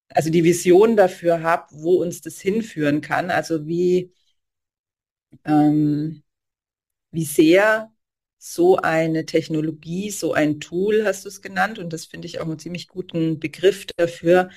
also 0.09 0.29
die 0.29 0.43
Vision 0.43 0.95
dafür 0.97 1.41
habe, 1.41 1.67
wo 1.71 2.01
uns 2.01 2.21
das 2.21 2.39
hinführen 2.41 3.01
kann. 3.01 3.31
Also 3.31 3.67
wie, 3.67 4.13
ähm, 5.45 6.23
wie 7.11 7.25
sehr 7.25 7.91
so 8.39 8.77
eine 8.77 9.25
Technologie, 9.25 10.09
so 10.11 10.33
ein 10.33 10.59
Tool, 10.59 11.03
hast 11.05 11.25
du 11.25 11.29
es 11.29 11.41
genannt, 11.41 11.77
und 11.77 11.93
das 11.93 12.05
finde 12.05 12.27
ich 12.27 12.39
auch 12.39 12.45
einen 12.47 12.59
ziemlich 12.59 12.87
guten 12.87 13.39
Begriff 13.39 13.85
dafür, 13.97 14.49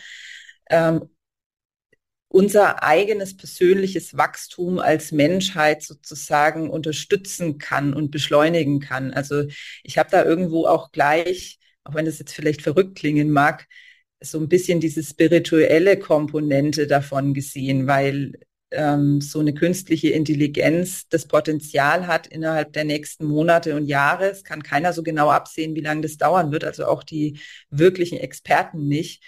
ähm, 0.70 1.10
unser 2.28 2.82
eigenes 2.82 3.36
persönliches 3.36 4.16
Wachstum 4.16 4.78
als 4.78 5.12
Menschheit 5.12 5.82
sozusagen 5.82 6.70
unterstützen 6.70 7.58
kann 7.58 7.92
und 7.92 8.10
beschleunigen 8.10 8.80
kann. 8.80 9.12
Also 9.12 9.44
ich 9.82 9.98
habe 9.98 10.10
da 10.10 10.24
irgendwo 10.24 10.66
auch 10.66 10.92
gleich, 10.92 11.58
auch 11.84 11.94
wenn 11.94 12.06
das 12.06 12.18
jetzt 12.18 12.32
vielleicht 12.32 12.62
verrückt 12.62 12.96
klingen 12.96 13.30
mag, 13.30 13.66
so 14.20 14.38
ein 14.38 14.48
bisschen 14.48 14.80
diese 14.80 15.02
spirituelle 15.02 15.98
Komponente 15.98 16.86
davon 16.86 17.34
gesehen, 17.34 17.86
weil 17.86 18.32
ähm, 18.72 19.20
so 19.20 19.40
eine 19.40 19.54
künstliche 19.54 20.10
Intelligenz 20.10 21.08
das 21.08 21.26
Potenzial 21.26 22.06
hat, 22.06 22.26
innerhalb 22.26 22.72
der 22.72 22.84
nächsten 22.84 23.26
Monate 23.26 23.76
und 23.76 23.86
Jahre, 23.86 24.30
es 24.30 24.44
kann 24.44 24.62
keiner 24.62 24.92
so 24.92 25.02
genau 25.02 25.30
absehen, 25.30 25.74
wie 25.74 25.80
lange 25.80 26.02
das 26.02 26.16
dauern 26.16 26.52
wird, 26.52 26.64
also 26.64 26.86
auch 26.86 27.02
die 27.02 27.40
wirklichen 27.70 28.18
Experten 28.18 28.88
nicht, 28.88 29.22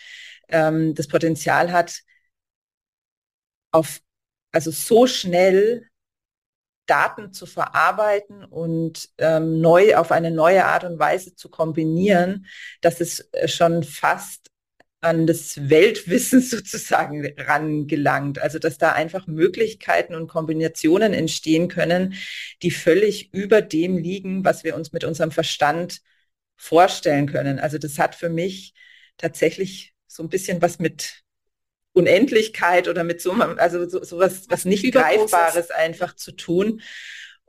ähm, 0.48 0.94
das 0.94 1.08
Potenzial 1.08 1.72
hat, 1.72 2.00
auf, 3.72 4.00
also 4.52 4.70
so 4.70 5.06
schnell 5.06 5.88
Daten 6.86 7.32
zu 7.32 7.46
verarbeiten 7.46 8.44
und 8.44 9.08
ähm, 9.18 9.60
neu 9.60 9.96
auf 9.96 10.12
eine 10.12 10.30
neue 10.30 10.66
Art 10.66 10.84
und 10.84 10.98
Weise 10.98 11.34
zu 11.34 11.48
kombinieren, 11.48 12.46
dass 12.82 13.00
es 13.00 13.20
äh, 13.32 13.48
schon 13.48 13.82
fast 13.82 14.50
an 15.04 15.26
das 15.26 15.68
Weltwissen 15.68 16.40
sozusagen 16.42 17.32
rangelangt. 17.38 18.38
Also 18.38 18.58
dass 18.58 18.78
da 18.78 18.92
einfach 18.92 19.26
Möglichkeiten 19.26 20.14
und 20.14 20.28
Kombinationen 20.28 21.12
entstehen 21.12 21.68
können, 21.68 22.14
die 22.62 22.70
völlig 22.70 23.32
über 23.32 23.62
dem 23.62 23.98
liegen, 23.98 24.44
was 24.44 24.64
wir 24.64 24.74
uns 24.74 24.92
mit 24.92 25.04
unserem 25.04 25.30
Verstand 25.30 26.00
vorstellen 26.56 27.26
können. 27.26 27.58
Also 27.58 27.78
das 27.78 27.98
hat 27.98 28.14
für 28.14 28.30
mich 28.30 28.74
tatsächlich 29.16 29.94
so 30.06 30.22
ein 30.22 30.28
bisschen 30.28 30.62
was 30.62 30.78
mit 30.78 31.22
Unendlichkeit 31.92 32.88
oder 32.88 33.04
mit 33.04 33.20
so, 33.20 33.32
also 33.32 33.88
so, 33.88 34.02
so 34.02 34.18
was, 34.18 34.48
was 34.50 34.64
nicht 34.64 34.92
Greifbares 34.92 35.70
einfach 35.70 36.16
zu 36.16 36.32
tun. 36.32 36.80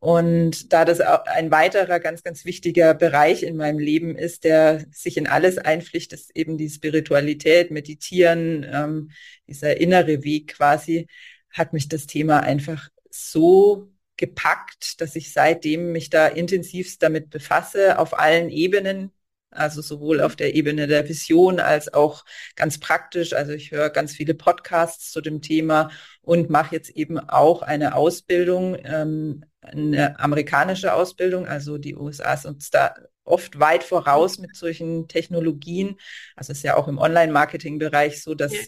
Und 0.06 0.72
da 0.72 0.86
das 0.86 1.02
ein 1.02 1.50
weiterer 1.50 2.00
ganz, 2.00 2.22
ganz 2.22 2.46
wichtiger 2.46 2.94
Bereich 2.94 3.42
in 3.42 3.58
meinem 3.58 3.80
Leben 3.80 4.16
ist, 4.16 4.44
der 4.44 4.86
sich 4.92 5.18
in 5.18 5.26
alles 5.26 5.58
einpflicht, 5.58 6.14
ist 6.14 6.30
eben 6.36 6.60
die 6.60 6.70
Spiritualität, 6.70 7.72
Meditieren, 7.72 8.64
ähm, 8.72 9.10
dieser 9.48 9.78
innere 9.78 10.24
Weg 10.24 10.54
quasi, 10.58 11.08
hat 11.50 11.74
mich 11.74 11.88
das 11.88 12.06
Thema 12.06 12.42
einfach 12.42 12.88
so 13.10 13.90
gepackt, 14.16 15.02
dass 15.02 15.16
ich 15.16 15.34
seitdem 15.34 15.92
mich 15.92 16.12
da 16.12 16.28
intensivst 16.28 17.02
damit 17.02 17.32
befasse, 17.32 17.98
auf 17.98 18.20
allen 18.20 18.52
Ebenen, 18.52 19.12
also 19.56 19.82
sowohl 19.82 20.22
auf 20.22 20.36
der 20.36 20.56
Ebene 20.56 20.88
der 20.88 21.08
Vision 21.08 21.60
als 21.60 21.94
auch 21.94 22.26
ganz 22.56 22.80
praktisch. 22.80 23.34
Also 23.34 23.54
ich 23.54 23.72
höre 23.72 23.90
ganz 23.90 24.14
viele 24.14 24.34
Podcasts 24.34 25.12
zu 25.12 25.22
dem 25.22 25.42
Thema 25.42 25.90
und 26.22 26.50
mache 26.50 26.76
jetzt 26.76 26.90
eben 26.90 27.20
auch 27.20 27.62
eine 27.62 27.96
Ausbildung, 27.96 28.78
ähm, 28.84 29.46
eine 29.62 30.20
amerikanische 30.20 30.94
Ausbildung. 30.94 31.48
Also 31.48 31.78
die 31.78 31.96
USA 31.96 32.38
sind 32.38 32.74
da 32.74 32.94
oft 33.24 33.60
weit 33.60 33.84
voraus 33.84 34.38
mit 34.38 34.56
solchen 34.56 35.08
Technologien. 35.08 35.98
Also 36.36 36.52
es 36.52 36.60
ist 36.60 36.64
ja 36.64 36.78
auch 36.78 36.88
im 36.88 36.98
Online-Marketing-Bereich 36.98 38.22
so, 38.22 38.36
dass, 38.36 38.54
ja. 38.54 38.60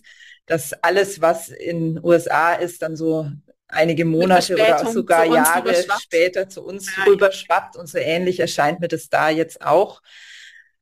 dass 0.48 0.74
alles, 0.74 1.22
was 1.22 1.50
in 1.50 2.04
USA 2.04 2.54
ist, 2.54 2.82
dann 2.82 2.96
so 2.96 3.30
einige 3.68 4.06
Monate 4.06 4.54
oder 4.56 4.92
sogar 4.92 5.26
Jahre 5.26 5.76
später 6.00 6.50
zu 6.50 6.64
uns 6.64 6.96
ja. 6.96 7.04
rüberschwappt 7.04 7.76
und 7.76 7.88
so 7.88 7.98
ähnlich 7.98 8.40
erscheint 8.40 8.80
mir 8.80 8.88
das 8.88 9.10
da 9.10 9.30
jetzt 9.30 9.62
auch. 9.62 10.02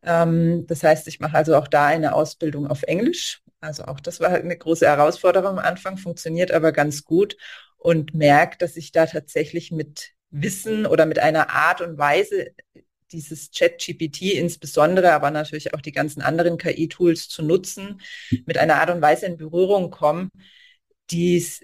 Ähm, 0.06 0.66
das 0.68 0.84
heißt, 0.84 1.08
ich 1.08 1.20
mache 1.20 1.36
also 1.36 1.56
auch 1.56 1.68
da 1.68 1.88
eine 1.88 2.14
Ausbildung 2.14 2.68
auf 2.68 2.84
Englisch. 2.84 3.42
Also 3.60 3.86
auch 3.86 4.00
das 4.00 4.20
war 4.20 4.30
eine 4.30 4.58
große 4.58 4.86
Herausforderung 4.86 5.58
am 5.58 5.60
Anfang, 5.60 5.98
funktioniert 5.98 6.52
aber 6.52 6.72
ganz 6.72 7.04
gut 7.04 7.36
und 7.78 8.14
merke, 8.14 8.58
dass 8.58 8.78
ich 8.78 8.92
da 8.92 9.08
tatsächlich 9.08 9.72
mit 9.72 10.12
Wissen 10.30 10.86
oder 10.86 11.06
mit 11.06 11.20
einer 11.20 11.50
Art 11.50 11.82
und 11.82 11.98
Weise 11.98 12.52
dieses 13.12 13.52
Chat-GPT 13.52 14.34
insbesondere, 14.34 15.14
aber 15.14 15.32
natürlich 15.32 15.74
auch 15.74 15.82
die 15.82 15.92
ganzen 15.92 16.22
anderen 16.22 16.58
KI-Tools 16.58 17.30
zu 17.30 17.44
nutzen, 17.44 18.02
mit 18.46 18.58
einer 18.58 18.76
Art 18.76 18.90
und 18.90 19.02
Weise 19.02 19.26
in 19.26 19.38
Berührung 19.38 19.92
kommen, 19.92 20.30
die's, 21.12 21.62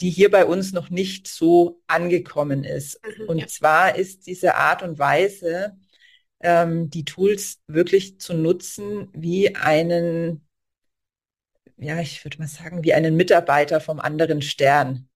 die 0.00 0.10
hier 0.10 0.30
bei 0.30 0.44
uns 0.44 0.72
noch 0.72 0.90
nicht 0.90 1.28
so 1.28 1.82
angekommen 1.86 2.64
ist. 2.64 3.00
Mhm, 3.04 3.28
und 3.28 3.38
ja. 3.38 3.46
zwar 3.46 3.96
ist 3.96 4.26
diese 4.26 4.54
Art 4.54 4.82
und 4.82 4.98
Weise, 4.98 5.76
ähm, 6.40 6.90
die 6.90 7.04
Tools 7.04 7.60
wirklich 7.66 8.20
zu 8.20 8.34
nutzen 8.34 9.08
wie 9.12 9.54
einen, 9.54 10.46
ja, 11.76 12.00
ich 12.00 12.24
würde 12.24 12.38
mal 12.38 12.48
sagen, 12.48 12.84
wie 12.84 12.94
einen 12.94 13.16
Mitarbeiter 13.16 13.80
vom 13.80 14.00
anderen 14.00 14.42
Stern. 14.42 15.08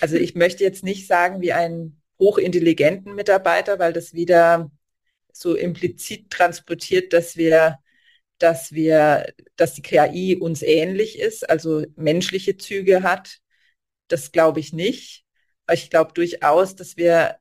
Also 0.00 0.16
ich 0.16 0.34
möchte 0.36 0.64
jetzt 0.64 0.84
nicht 0.84 1.06
sagen 1.06 1.40
wie 1.40 1.52
einen 1.52 2.02
hochintelligenten 2.18 3.14
Mitarbeiter, 3.14 3.78
weil 3.78 3.92
das 3.92 4.12
wieder 4.12 4.70
so 5.32 5.54
implizit 5.54 6.30
transportiert, 6.30 7.12
dass 7.12 7.36
wir, 7.36 7.78
dass 8.38 8.72
wir, 8.72 9.32
dass 9.56 9.74
die 9.74 9.82
KI 9.82 10.36
uns 10.36 10.62
ähnlich 10.62 11.18
ist, 11.18 11.48
also 11.48 11.84
menschliche 11.96 12.56
Züge 12.56 13.02
hat. 13.02 13.38
Das 14.08 14.32
glaube 14.32 14.60
ich 14.60 14.72
nicht. 14.72 15.24
Aber 15.66 15.74
ich 15.74 15.90
glaube 15.90 16.12
durchaus, 16.14 16.74
dass 16.76 16.96
wir 16.96 17.38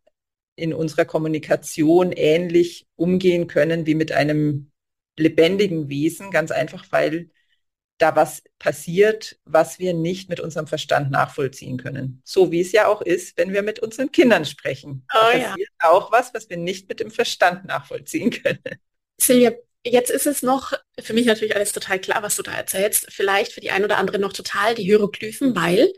in 0.58 0.74
unserer 0.74 1.06
Kommunikation 1.06 2.12
ähnlich 2.12 2.88
umgehen 2.96 3.48
können 3.48 3.86
wie 3.86 3.96
mit 3.96 4.12
einem 4.12 4.72
lebendigen 5.18 5.88
Wesen, 5.88 6.32
ganz 6.32 6.52
einfach, 6.52 6.86
weil 6.90 7.30
da 8.00 8.16
was 8.16 8.44
passiert, 8.60 9.40
was 9.46 9.80
wir 9.80 9.94
nicht 9.94 10.30
mit 10.30 10.40
unserem 10.40 10.68
Verstand 10.68 11.10
nachvollziehen 11.12 11.78
können. 11.78 12.22
So 12.26 12.52
wie 12.52 12.62
es 12.62 12.72
ja 12.72 12.88
auch 12.88 13.02
ist, 13.02 13.38
wenn 13.38 13.54
wir 13.54 13.64
mit 13.64 13.80
unseren 13.80 14.12
Kindern 14.12 14.46
sprechen. 14.46 15.06
Oh, 15.14 15.18
da 15.18 15.32
passiert 15.32 15.70
ja. 15.82 15.90
auch 15.90 16.12
was, 16.12 16.34
was 16.34 16.50
wir 16.50 16.58
nicht 16.58 16.90
mit 16.90 17.00
dem 17.00 17.12
Verstand 17.12 17.66
nachvollziehen 17.66 18.30
können. 18.32 18.60
Silvia, 19.20 19.54
jetzt 19.84 20.12
ist 20.12 20.28
es 20.28 20.44
noch 20.44 20.74
für 21.00 21.14
mich 21.14 21.26
natürlich 21.26 21.56
alles 21.56 21.72
total 21.72 22.00
klar, 22.00 22.22
was 22.22 22.36
du 22.36 22.44
da 22.44 22.54
erzählst. 22.54 23.08
Vielleicht 23.12 23.52
für 23.52 23.62
die 23.62 23.72
ein 23.72 23.84
oder 23.84 23.98
andere 23.98 24.20
noch 24.20 24.34
total 24.34 24.76
die 24.76 24.84
Hieroglyphen, 24.84 25.56
weil 25.56 25.92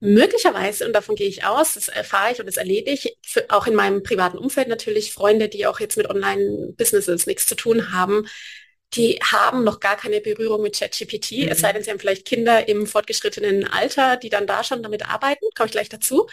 möglicherweise, 0.00 0.86
und 0.86 0.94
davon 0.94 1.14
gehe 1.14 1.28
ich 1.28 1.44
aus, 1.44 1.74
das 1.74 1.88
erfahre 1.88 2.32
ich 2.32 2.40
und 2.40 2.46
das 2.46 2.56
erlebe 2.56 2.90
ich, 2.90 3.16
für, 3.24 3.44
auch 3.50 3.66
in 3.66 3.74
meinem 3.74 4.02
privaten 4.02 4.38
Umfeld 4.38 4.68
natürlich, 4.68 5.12
Freunde, 5.12 5.48
die 5.48 5.66
auch 5.66 5.78
jetzt 5.78 5.96
mit 5.96 6.08
Online-Businesses 6.08 7.26
nichts 7.26 7.46
zu 7.46 7.54
tun 7.54 7.92
haben, 7.92 8.26
die 8.94 9.20
haben 9.22 9.62
noch 9.62 9.78
gar 9.78 9.96
keine 9.96 10.20
Berührung 10.20 10.62
mit 10.62 10.76
ChatGPT, 10.78 11.32
mhm. 11.32 11.48
es 11.48 11.60
sei 11.60 11.72
denn, 11.72 11.84
sie 11.84 11.90
haben 11.90 12.00
vielleicht 12.00 12.26
Kinder 12.26 12.66
im 12.66 12.86
fortgeschrittenen 12.86 13.68
Alter, 13.68 14.16
die 14.16 14.30
dann 14.30 14.46
da 14.46 14.64
schon 14.64 14.82
damit 14.82 15.06
arbeiten, 15.06 15.44
komme 15.54 15.66
ich 15.66 15.72
gleich 15.72 15.88
dazu. 15.88 16.28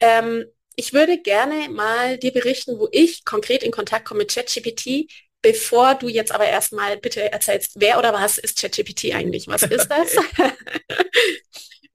Ähm, 0.00 0.44
ich 0.76 0.92
würde 0.92 1.18
gerne 1.18 1.68
mal 1.70 2.18
dir 2.18 2.32
berichten, 2.32 2.78
wo 2.78 2.88
ich 2.92 3.24
konkret 3.24 3.64
in 3.64 3.72
Kontakt 3.72 4.04
komme 4.04 4.18
mit 4.18 4.32
ChatGPT, 4.32 5.10
bevor 5.42 5.96
du 5.96 6.08
jetzt 6.08 6.30
aber 6.30 6.46
erstmal 6.46 6.98
bitte 6.98 7.32
erzählst, 7.32 7.72
wer 7.76 7.98
oder 7.98 8.12
was 8.12 8.38
ist 8.38 8.60
ChatGPT 8.60 9.14
eigentlich? 9.14 9.48
Was 9.48 9.62
ist 9.62 9.88
das? 9.88 10.14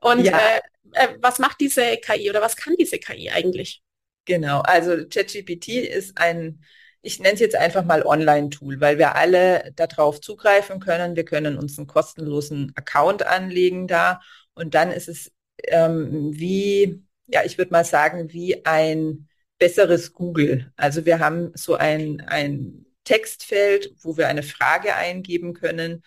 Und 0.03 0.25
ja. 0.25 0.37
äh, 0.37 0.59
äh, 0.93 1.17
was 1.21 1.39
macht 1.39 1.59
diese 1.59 1.97
KI 1.97 2.29
oder 2.29 2.41
was 2.41 2.55
kann 2.55 2.75
diese 2.77 2.99
KI 2.99 3.31
eigentlich? 3.31 3.81
Genau, 4.25 4.61
also 4.61 5.05
ChatGPT 5.07 5.69
ist 5.69 6.17
ein 6.17 6.63
ich 7.03 7.19
nenne 7.19 7.33
es 7.33 7.41
jetzt 7.41 7.55
einfach 7.57 7.83
mal 7.83 8.03
Online-Tool, 8.03 8.79
weil 8.79 8.97
wir 8.97 9.15
alle 9.15 9.73
darauf 9.75 10.21
zugreifen 10.21 10.79
können. 10.79 11.17
Wir 11.17 11.25
können 11.25 11.57
uns 11.57 11.77
einen 11.77 11.85
kostenlosen 11.85 12.71
Account 12.75 13.23
anlegen 13.23 13.87
da 13.87 14.21
und 14.53 14.73
dann 14.73 14.89
ist 14.89 15.09
es 15.09 15.31
ähm, 15.65 16.31
wie, 16.33 17.03
ja, 17.27 17.43
ich 17.43 17.57
würde 17.57 17.71
mal 17.71 17.83
sagen, 17.83 18.31
wie 18.31 18.65
ein 18.65 19.27
besseres 19.59 20.13
Google. 20.13 20.71
Also 20.77 21.05
wir 21.05 21.19
haben 21.19 21.51
so 21.55 21.75
ein, 21.75 22.21
ein 22.21 22.85
Textfeld, 23.03 23.93
wo 24.01 24.15
wir 24.15 24.29
eine 24.29 24.43
Frage 24.43 24.95
eingeben 24.95 25.53
können 25.53 26.03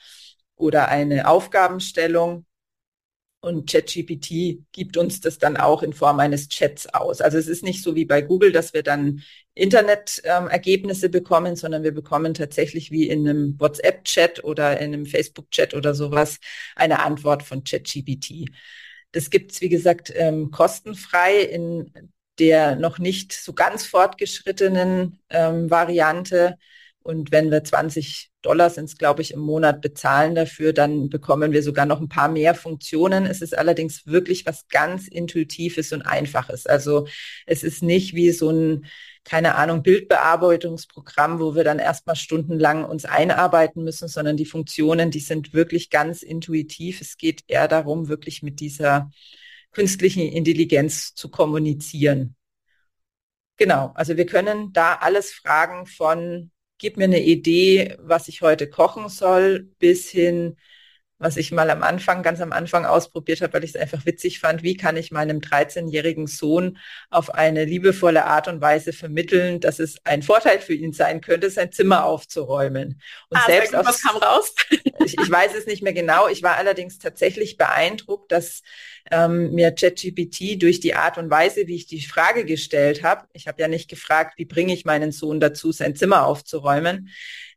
oder 0.56 0.88
eine 0.88 1.28
Aufgabenstellung 1.28 2.46
und 3.46 3.70
ChatGPT 3.70 4.58
gibt 4.72 4.96
uns 4.96 5.20
das 5.20 5.38
dann 5.38 5.56
auch 5.56 5.84
in 5.84 5.92
Form 5.92 6.18
eines 6.18 6.48
Chats 6.48 6.92
aus. 6.92 7.20
Also 7.20 7.38
es 7.38 7.46
ist 7.46 7.62
nicht 7.62 7.82
so 7.82 7.94
wie 7.94 8.04
bei 8.04 8.20
Google, 8.20 8.50
dass 8.50 8.74
wir 8.74 8.82
dann 8.82 9.22
Internet-Ergebnisse 9.54 11.06
ähm, 11.06 11.12
bekommen, 11.12 11.54
sondern 11.54 11.84
wir 11.84 11.94
bekommen 11.94 12.34
tatsächlich 12.34 12.90
wie 12.90 13.08
in 13.08 13.28
einem 13.28 13.60
WhatsApp-Chat 13.60 14.42
oder 14.42 14.80
in 14.80 14.92
einem 14.92 15.06
Facebook-Chat 15.06 15.74
oder 15.74 15.94
sowas 15.94 16.38
eine 16.74 17.04
Antwort 17.04 17.44
von 17.44 17.62
ChatGPT. 17.62 18.50
Das 19.12 19.30
gibt 19.30 19.52
es, 19.52 19.60
wie 19.60 19.68
gesagt, 19.68 20.12
ähm, 20.16 20.50
kostenfrei 20.50 21.40
in 21.40 21.92
der 22.40 22.74
noch 22.74 22.98
nicht 22.98 23.32
so 23.32 23.52
ganz 23.52 23.86
fortgeschrittenen 23.86 25.20
ähm, 25.30 25.70
Variante. 25.70 26.58
Und 27.06 27.30
wenn 27.30 27.52
wir 27.52 27.62
20 27.62 28.32
Dollar 28.42 28.68
sind 28.68 28.98
glaube 28.98 29.22
ich, 29.22 29.32
im 29.32 29.38
Monat 29.38 29.80
bezahlen 29.80 30.34
dafür, 30.34 30.72
dann 30.72 31.08
bekommen 31.08 31.52
wir 31.52 31.62
sogar 31.62 31.86
noch 31.86 32.00
ein 32.00 32.08
paar 32.08 32.28
mehr 32.28 32.52
Funktionen. 32.52 33.26
Es 33.26 33.42
ist 33.42 33.56
allerdings 33.56 34.06
wirklich 34.06 34.44
was 34.44 34.66
ganz 34.66 35.06
Intuitives 35.06 35.92
und 35.92 36.02
Einfaches. 36.02 36.66
Also 36.66 37.06
es 37.46 37.62
ist 37.62 37.84
nicht 37.84 38.14
wie 38.14 38.32
so 38.32 38.50
ein, 38.50 38.86
keine 39.22 39.54
Ahnung, 39.54 39.84
Bildbearbeitungsprogramm, 39.84 41.38
wo 41.38 41.54
wir 41.54 41.62
dann 41.62 41.78
erstmal 41.78 42.16
stundenlang 42.16 42.84
uns 42.84 43.04
einarbeiten 43.04 43.84
müssen, 43.84 44.08
sondern 44.08 44.36
die 44.36 44.44
Funktionen, 44.44 45.12
die 45.12 45.20
sind 45.20 45.54
wirklich 45.54 45.90
ganz 45.90 46.25
intuitiv. 46.25 47.00
Es 47.00 47.16
geht 47.16 47.44
eher 47.46 47.68
darum, 47.68 48.08
wirklich 48.08 48.42
mit 48.42 48.58
dieser 48.58 49.10
künstlichen 49.70 50.22
Intelligenz 50.22 51.14
zu 51.14 51.30
kommunizieren. 51.30 52.34
Genau, 53.58 53.92
also 53.95 54.16
wir 54.16 54.26
können 54.26 54.73
da 54.73 54.97
alles 54.97 55.32
fragen 55.32 55.86
von 55.86 56.50
gib 56.78 56.97
mir 56.97 57.04
eine 57.04 57.23
Idee, 57.25 57.97
was 58.00 58.28
ich 58.28 58.43
heute 58.43 58.69
kochen 58.71 59.08
soll, 59.08 59.65
bis 59.78 60.08
hin, 60.10 60.56
was 61.18 61.36
ich 61.38 61.50
mal 61.50 61.70
am 61.70 61.82
Anfang, 61.82 62.22
ganz 62.22 62.40
am 62.40 62.52
Anfang 62.52 62.84
ausprobiert 62.84 63.40
habe, 63.40 63.54
weil 63.54 63.64
ich 63.64 63.70
es 63.70 63.80
einfach 63.80 64.04
witzig 64.04 64.38
fand, 64.38 64.62
wie 64.62 64.76
kann 64.76 64.96
ich 64.96 65.10
meinem 65.10 65.38
13-jährigen 65.38 66.26
Sohn 66.26 66.78
auf 67.08 67.32
eine 67.32 67.64
liebevolle 67.64 68.26
Art 68.26 68.48
und 68.48 68.60
Weise 68.60 68.92
vermitteln, 68.92 69.60
dass 69.60 69.78
es 69.78 69.96
ein 70.04 70.22
Vorteil 70.22 70.60
für 70.60 70.74
ihn 70.74 70.92
sein 70.92 71.22
könnte, 71.22 71.48
sein 71.48 71.72
Zimmer 71.72 72.04
aufzuräumen. 72.04 73.00
Und 73.30 73.38
ah, 73.38 73.46
selbst 73.46 73.74
aus, 73.74 73.86
was 73.86 74.02
kam 74.02 74.16
raus? 74.16 74.54
ich, 75.04 75.18
ich 75.18 75.30
weiß 75.30 75.54
es 75.54 75.66
nicht 75.66 75.82
mehr 75.82 75.94
genau. 75.94 76.28
Ich 76.28 76.42
war 76.42 76.56
allerdings 76.56 76.98
tatsächlich 76.98 77.56
beeindruckt, 77.56 78.30
dass 78.30 78.60
ähm, 79.10 79.52
mir 79.52 79.72
ChatGPT 79.72 80.60
durch 80.62 80.80
die 80.80 80.94
Art 80.94 81.16
und 81.16 81.30
Weise, 81.30 81.66
wie 81.66 81.76
ich 81.76 81.86
die 81.86 82.02
Frage 82.02 82.44
gestellt 82.44 83.02
habe, 83.02 83.26
ich 83.32 83.46
habe 83.46 83.62
ja 83.62 83.68
nicht 83.68 83.88
gefragt, 83.88 84.34
wie 84.36 84.44
bringe 84.44 84.74
ich 84.74 84.84
meinen 84.84 85.12
Sohn 85.12 85.40
dazu, 85.40 85.72
sein 85.72 85.96
Zimmer 85.96 86.26
aufzuräumen, 86.26 87.08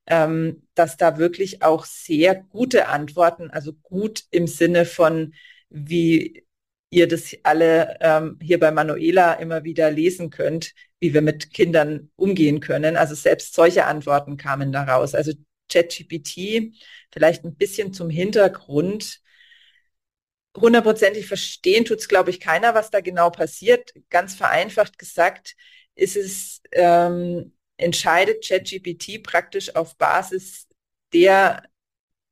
ähm, 0.10 0.68
dass 0.74 0.98
da 0.98 1.18
wirklich 1.18 1.62
auch 1.62 1.86
sehr 1.86 2.36
gute 2.36 2.88
Antworten, 2.90 3.50
also 3.52 3.74
gut 3.74 4.24
im 4.32 4.48
Sinne 4.48 4.86
von, 4.86 5.34
wie 5.70 6.46
ihr 6.90 7.08
das 7.08 7.36
alle 7.44 7.98
ähm, 8.02 8.40
hier 8.42 8.60
bei 8.60 8.72
Manuela 8.72 9.34
immer 9.34 9.64
wieder 9.64 9.92
lesen 9.92 10.32
könnt, 10.32 10.74
wie 11.00 11.14
wir 11.14 11.22
mit 11.22 11.54
Kindern 11.54 12.10
umgehen 12.16 12.60
können. 12.60 12.98
Also 12.98 13.14
selbst 13.14 13.54
solche 13.54 13.86
Antworten 13.86 14.38
kamen 14.38 14.72
daraus. 14.72 15.14
Also 15.14 15.34
ChatGPT, 15.72 16.74
vielleicht 17.12 17.46
ein 17.46 17.56
bisschen 17.56 17.94
zum 17.94 18.10
Hintergrund. 18.10 19.22
Hundertprozentig 20.58 21.28
verstehen 21.28 21.86
tut 21.86 22.00
es, 22.00 22.08
glaube 22.08 22.32
ich, 22.32 22.40
keiner, 22.40 22.74
was 22.74 22.90
da 22.90 23.02
genau 23.02 23.30
passiert. 23.30 23.94
Ganz 24.10 24.34
vereinfacht 24.34 24.98
gesagt, 24.98 25.56
ist 25.94 26.18
es 26.18 26.62
ähm, 26.72 27.54
entscheidet 27.80 28.46
ChatGPT 28.46 29.24
praktisch 29.24 29.76
auf 29.76 29.98
Basis 29.98 30.68
der 31.14 31.64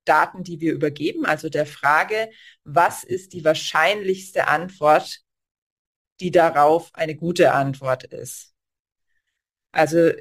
Daten, 0.05 0.43
die 0.43 0.59
wir 0.59 0.73
übergeben, 0.73 1.25
also 1.25 1.49
der 1.49 1.65
Frage, 1.65 2.29
was 2.63 3.03
ist 3.03 3.33
die 3.33 3.43
wahrscheinlichste 3.43 4.47
Antwort, 4.47 5.21
die 6.19 6.31
darauf 6.31 6.93
eine 6.93 7.15
gute 7.15 7.51
Antwort 7.51 8.05
ist. 8.05 8.53
Also 9.71 10.11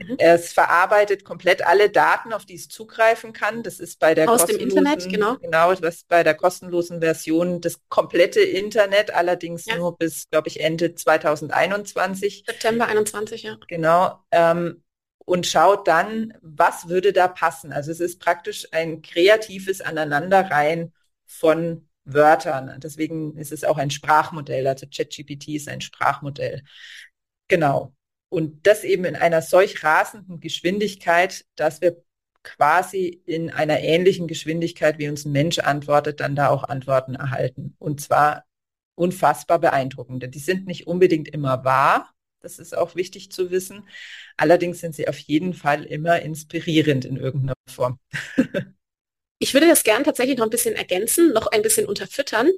Mhm. 0.00 0.16
Es 0.18 0.52
verarbeitet 0.52 1.24
komplett 1.24 1.66
alle 1.66 1.90
Daten, 1.90 2.32
auf 2.32 2.46
die 2.46 2.54
es 2.54 2.68
zugreifen 2.68 3.32
kann. 3.32 3.62
Das 3.62 3.80
ist 3.80 3.98
bei 3.98 4.14
der 4.14 4.30
aus 4.30 4.46
dem 4.46 4.58
Internet, 4.58 5.08
genau. 5.08 5.36
Genau, 5.36 5.74
das 5.74 6.04
bei 6.04 6.22
der 6.22 6.34
kostenlosen 6.34 7.00
Version 7.00 7.60
das 7.60 7.80
komplette 7.88 8.40
Internet, 8.40 9.12
allerdings 9.12 9.66
ja. 9.66 9.76
nur 9.76 9.96
bis, 9.96 10.28
glaube 10.30 10.48
ich, 10.48 10.60
Ende 10.60 10.94
2021. 10.94 12.44
September 12.46 12.86
21, 12.86 13.42
ja. 13.42 13.58
Genau. 13.68 14.18
Ähm, 14.30 14.82
und 15.26 15.46
schaut 15.46 15.86
dann, 15.86 16.34
was 16.40 16.88
würde 16.88 17.12
da 17.12 17.28
passen. 17.28 17.72
Also 17.72 17.92
es 17.92 18.00
ist 18.00 18.20
praktisch 18.20 18.66
ein 18.72 19.02
kreatives 19.02 19.80
Aneinanderreihen 19.80 20.92
von 21.26 21.88
Wörtern. 22.04 22.80
Deswegen 22.80 23.36
ist 23.36 23.52
es 23.52 23.64
auch 23.64 23.78
ein 23.78 23.90
Sprachmodell. 23.90 24.66
Also 24.66 24.86
ChatGPT 24.86 25.48
ist 25.48 25.68
ein 25.68 25.82
Sprachmodell. 25.82 26.62
Genau. 27.48 27.94
Und 28.30 28.66
das 28.66 28.84
eben 28.84 29.04
in 29.04 29.16
einer 29.16 29.42
solch 29.42 29.84
rasenden 29.84 30.40
Geschwindigkeit, 30.40 31.44
dass 31.56 31.80
wir 31.80 32.02
quasi 32.42 33.22
in 33.26 33.50
einer 33.50 33.80
ähnlichen 33.80 34.26
Geschwindigkeit, 34.26 34.98
wie 34.98 35.08
uns 35.08 35.24
ein 35.24 35.32
Mensch 35.32 35.58
antwortet, 35.58 36.20
dann 36.20 36.36
da 36.36 36.48
auch 36.48 36.64
Antworten 36.64 37.14
erhalten. 37.14 37.74
Und 37.78 38.00
zwar 38.00 38.44
unfassbar 38.94 39.58
beeindruckende. 39.58 40.28
Die 40.28 40.38
sind 40.38 40.66
nicht 40.66 40.86
unbedingt 40.86 41.28
immer 41.28 41.64
wahr. 41.64 42.12
Das 42.40 42.58
ist 42.58 42.76
auch 42.76 42.94
wichtig 42.94 43.30
zu 43.30 43.50
wissen. 43.50 43.86
Allerdings 44.36 44.80
sind 44.80 44.94
sie 44.94 45.08
auf 45.08 45.18
jeden 45.18 45.52
Fall 45.52 45.84
immer 45.84 46.22
inspirierend 46.22 47.04
in 47.04 47.16
irgendeiner 47.16 47.54
Form. 47.68 47.98
ich 49.38 49.52
würde 49.52 49.68
das 49.68 49.84
gern 49.84 50.04
tatsächlich 50.04 50.38
noch 50.38 50.46
ein 50.46 50.50
bisschen 50.50 50.74
ergänzen, 50.74 51.32
noch 51.32 51.48
ein 51.48 51.62
bisschen 51.62 51.86
unterfüttern, 51.86 52.50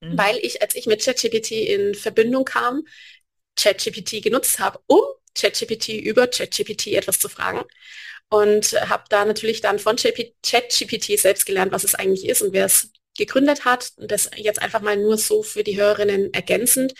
mhm. 0.00 0.18
weil 0.18 0.36
ich, 0.38 0.62
als 0.62 0.74
ich 0.74 0.86
mit 0.86 1.04
ChatGPT 1.04 1.52
in 1.52 1.94
Verbindung 1.94 2.44
kam, 2.44 2.82
ChatGPT 3.56 4.22
genutzt 4.22 4.58
habe, 4.58 4.80
um 4.86 5.00
ChatGPT 5.34 5.88
über 6.00 6.26
ChatGPT 6.26 6.88
etwas 6.88 7.18
zu 7.18 7.28
fragen. 7.28 7.62
Und 8.28 8.72
habe 8.88 9.04
da 9.08 9.24
natürlich 9.24 9.60
dann 9.60 9.78
von 9.78 9.96
ChatGPT 9.96 11.18
selbst 11.18 11.46
gelernt, 11.46 11.72
was 11.72 11.84
es 11.84 11.94
eigentlich 11.94 12.28
ist 12.28 12.42
und 12.42 12.52
wer 12.52 12.66
es 12.66 12.92
gegründet 13.16 13.64
hat. 13.64 13.92
Und 13.96 14.10
das 14.10 14.30
jetzt 14.36 14.62
einfach 14.62 14.80
mal 14.80 14.96
nur 14.96 15.18
so 15.18 15.42
für 15.42 15.64
die 15.64 15.76
Hörerinnen 15.76 16.32
ergänzend. 16.32 16.94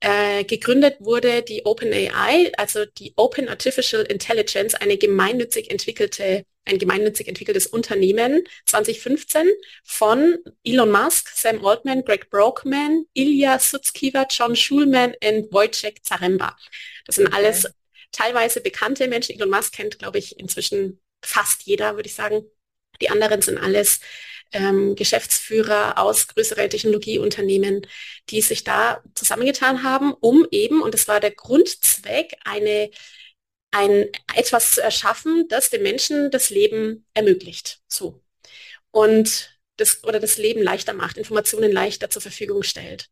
Äh, 0.00 0.44
gegründet 0.44 0.96
wurde 1.00 1.42
die 1.42 1.64
OpenAI, 1.64 2.52
also 2.58 2.84
die 2.84 3.14
Open 3.16 3.48
Artificial 3.48 4.02
Intelligence, 4.02 4.74
eine 4.74 4.98
gemeinnützig 4.98 5.70
entwickelte, 5.70 6.44
ein 6.64 6.78
gemeinnützig 6.78 7.28
entwickeltes 7.28 7.66
Unternehmen 7.66 8.44
2015 8.66 9.48
von 9.82 10.38
Elon 10.64 10.90
Musk, 10.90 11.30
Sam 11.34 11.64
Altman, 11.64 12.04
Greg 12.04 12.30
Brockman, 12.30 13.06
Ilya 13.14 13.58
Sutskever, 13.58 14.26
John 14.30 14.56
Schulman 14.56 15.14
und 15.22 15.52
Wojciech 15.52 16.02
Zaremba. 16.02 16.56
Das 17.06 17.16
sind 17.16 17.28
okay. 17.28 17.36
alles 17.36 17.68
teilweise 18.12 18.60
bekannte 18.60 19.08
Menschen. 19.08 19.34
Elon 19.34 19.50
Musk 19.50 19.74
kennt, 19.74 19.98
glaube 19.98 20.18
ich, 20.18 20.38
inzwischen 20.38 21.00
fast 21.22 21.62
jeder, 21.64 21.96
würde 21.96 22.08
ich 22.08 22.14
sagen. 22.14 22.44
Die 23.00 23.10
anderen 23.10 23.42
sind 23.42 23.58
alles 23.58 24.00
ähm, 24.52 24.94
Geschäftsführer 24.94 25.98
aus 25.98 26.28
größeren 26.28 26.70
Technologieunternehmen, 26.70 27.86
die 28.30 28.40
sich 28.40 28.64
da 28.64 29.02
zusammengetan 29.14 29.82
haben, 29.82 30.14
um 30.14 30.46
eben, 30.50 30.80
und 30.80 30.94
das 30.94 31.08
war 31.08 31.20
der 31.20 31.32
Grundzweck, 31.32 32.36
eine 32.44 32.90
ein, 33.74 34.08
etwas 34.34 34.72
zu 34.72 34.82
erschaffen, 34.82 35.46
das 35.48 35.70
den 35.70 35.82
Menschen 35.82 36.30
das 36.30 36.50
Leben 36.50 37.04
ermöglicht. 37.12 37.80
So. 37.88 38.22
Und 38.90 39.58
das, 39.76 40.04
oder 40.04 40.20
das 40.20 40.38
Leben 40.38 40.62
leichter 40.62 40.92
macht, 40.92 41.16
Informationen 41.16 41.72
leichter 41.72 42.08
zur 42.08 42.22
Verfügung 42.22 42.62
stellt. 42.62 43.08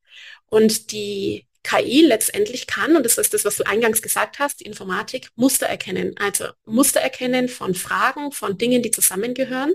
Und 0.46 0.92
die 0.92 1.48
KI 1.64 2.03
letztendlich 2.03 2.66
kann, 2.66 2.96
und 2.96 3.05
das 3.05 3.18
ist 3.18 3.35
das, 3.35 3.44
was 3.44 3.57
du 3.57 3.66
eingangs 3.66 4.03
gesagt 4.03 4.38
hast, 4.38 4.61
die 4.61 4.64
Informatik, 4.64 5.29
Muster 5.35 5.66
erkennen. 5.66 6.14
Also 6.18 6.46
Muster 6.64 7.01
erkennen 7.01 7.48
von 7.48 7.75
Fragen, 7.75 8.31
von 8.31 8.57
Dingen, 8.57 8.83
die 8.83 8.90
zusammengehören. 8.92 9.75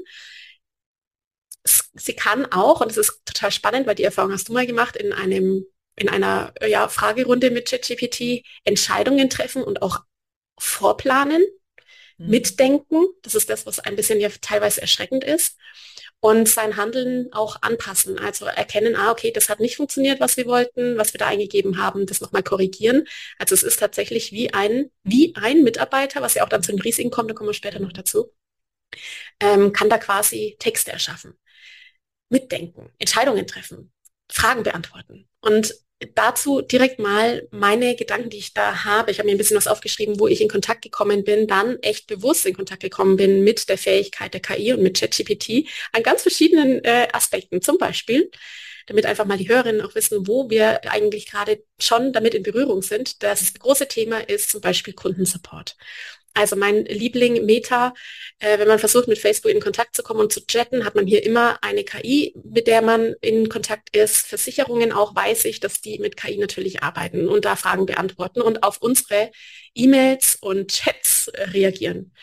Sie 1.96 2.14
kann 2.14 2.46
auch, 2.46 2.80
und 2.80 2.90
das 2.90 2.98
ist 2.98 3.22
total 3.26 3.52
spannend, 3.52 3.88
weil 3.88 3.96
die 3.96 4.04
Erfahrung 4.04 4.32
hast 4.32 4.48
du 4.48 4.54
mal 4.54 4.66
gemacht, 4.66 4.96
in 4.96 5.12
einem 5.12 5.66
in 6.00 6.10
einer 6.10 6.54
ja, 6.66 6.88
Fragerunde 6.90 7.50
mit 7.50 7.68
ChatGPT 7.68 8.46
Entscheidungen 8.64 9.32
treffen 9.32 9.64
und 9.64 9.82
auch 9.82 10.02
vorplanen, 10.58 11.44
mhm. 12.18 12.30
mitdenken. 12.30 13.06
Das 13.22 13.36
ist 13.36 13.50
das, 13.50 13.66
was 13.66 13.80
ein 13.80 13.96
bisschen 13.96 14.20
ja 14.20 14.30
teilweise 14.42 14.82
erschreckend 14.82 15.24
ist. 15.24 15.58
Und 16.20 16.50
sein 16.50 16.78
Handeln 16.78 17.32
auch 17.32 17.62
anpassen. 17.62 18.18
Also 18.18 18.46
erkennen, 18.46 18.96
ah, 18.96 19.12
okay, 19.12 19.32
das 19.32 19.50
hat 19.50 19.60
nicht 19.60 19.76
funktioniert, 19.76 20.20
was 20.20 20.36
wir 20.36 20.48
wollten, 20.48 20.98
was 20.98 21.14
wir 21.14 21.20
da 21.20 21.28
eingegeben 21.28 21.78
haben, 21.78 22.08
das 22.08 22.22
nochmal 22.22 22.42
korrigieren. 22.42 23.08
Also 23.38 23.54
es 23.54 23.62
ist 23.62 23.80
tatsächlich 23.80 24.32
wie 24.32 24.52
ein, 24.52 24.90
wie 25.04 25.36
ein 25.36 25.64
Mitarbeiter, 25.64 26.22
was 26.24 26.34
ja 26.34 26.44
auch 26.44 26.50
dann 26.50 26.64
zu 26.64 26.72
den 26.72 26.82
Risiken 26.82 27.12
kommt, 27.12 27.30
da 27.30 27.36
kommen 27.36 27.50
wir 27.50 27.54
später 27.54 27.80
noch 27.80 27.94
dazu, 27.94 28.34
ähm, 29.40 29.74
kann 29.74 29.92
da 29.92 30.00
quasi 30.00 30.56
Texte 30.58 30.92
erschaffen. 30.92 31.38
Mitdenken, 32.30 32.92
Entscheidungen 32.98 33.46
treffen, 33.46 33.94
Fragen 34.30 34.64
beantworten. 34.64 35.30
Und 35.40 35.76
dazu 36.14 36.62
direkt 36.62 37.00
mal 37.00 37.48
meine 37.52 37.96
Gedanken, 37.96 38.30
die 38.30 38.38
ich 38.38 38.54
da 38.54 38.86
habe. 38.86 39.12
Ich 39.12 39.20
habe 39.20 39.28
mir 39.28 39.36
ein 39.36 39.38
bisschen 39.38 39.58
was 39.58 39.68
aufgeschrieben, 39.68 40.20
wo 40.20 40.28
ich 40.28 40.42
in 40.42 40.48
Kontakt 40.48 40.84
gekommen 40.84 41.24
bin, 41.24 41.48
dann 41.48 41.78
echt 41.82 42.08
bewusst 42.08 42.46
in 42.46 42.56
Kontakt 42.56 42.82
gekommen 42.82 43.18
bin 43.18 43.44
mit 43.44 43.68
der 43.70 43.78
Fähigkeit 43.78 44.34
der 44.34 44.42
KI 44.42 44.74
und 44.74 44.84
mit 44.84 45.00
ChatGPT 45.00 45.68
an 45.94 46.04
ganz 46.04 46.22
verschiedenen 46.22 46.84
äh, 46.84 47.08
Aspekten. 47.14 47.62
Zum 47.62 47.78
Beispiel, 47.78 48.30
damit 48.86 49.06
einfach 49.06 49.26
mal 49.26 49.38
die 49.38 49.50
Hörerinnen 49.50 49.82
auch 49.82 49.96
wissen, 49.96 50.28
wo 50.28 50.50
wir 50.50 50.90
eigentlich 50.92 51.30
gerade 51.30 51.64
schon 51.80 52.14
damit 52.14 52.34
in 52.34 52.44
Berührung 52.44 52.82
sind. 52.82 53.22
Das 53.24 53.54
große 53.54 53.88
Thema 53.88 54.20
ist 54.20 54.50
zum 54.52 54.62
Beispiel 54.62 54.94
Kundensupport. 54.94 55.76
Also 56.38 56.56
mein 56.56 56.86
Liebling 56.86 57.46
Meta, 57.46 57.96
äh, 58.38 58.60
wenn 58.60 58.68
man 58.68 58.78
versucht, 58.78 59.08
mit 59.08 59.18
Facebook 59.18 59.52
in 59.52 59.60
Kontakt 59.60 59.96
zu 59.96 60.04
kommen 60.04 60.20
und 60.20 60.32
zu 60.32 60.46
chatten, 60.46 60.86
hat 60.86 60.94
man 60.94 61.08
hier 61.08 61.26
immer 61.26 61.58
eine 61.64 61.84
KI, 61.84 62.36
mit 62.44 62.68
der 62.68 62.84
man 62.84 63.16
in 63.22 63.50
Kontakt 63.50 63.96
ist. 63.98 64.28
Versicherungen 64.28 64.92
auch 64.92 65.16
weiß 65.16 65.46
ich, 65.46 65.60
dass 65.60 65.82
die 65.82 65.98
mit 65.98 66.16
KI 66.16 66.38
natürlich 66.38 66.84
arbeiten 66.84 67.28
und 67.28 67.46
da 67.46 67.56
Fragen 67.56 67.88
beantworten 67.88 68.42
und 68.42 68.62
auf 68.62 68.78
unsere 68.82 69.32
E-Mails 69.74 70.38
und 70.40 70.72
Chats 70.72 71.30
äh, 71.30 71.44
reagieren. 71.46 72.14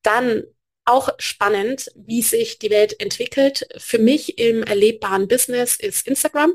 Dann 0.00 0.44
auch 0.86 1.10
spannend, 1.18 1.90
wie 1.94 2.22
sich 2.22 2.58
die 2.58 2.70
Welt 2.70 2.98
entwickelt. 2.98 3.66
Für 3.76 3.98
mich 3.98 4.38
im 4.38 4.62
erlebbaren 4.62 5.28
Business 5.28 5.76
ist 5.76 6.06
Instagram 6.06 6.54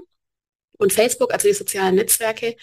und 0.79 0.93
Facebook, 0.93 1.33
also 1.33 1.47
die 1.47 1.53
sozialen 1.53 1.95
Netzwerke. 1.95 2.55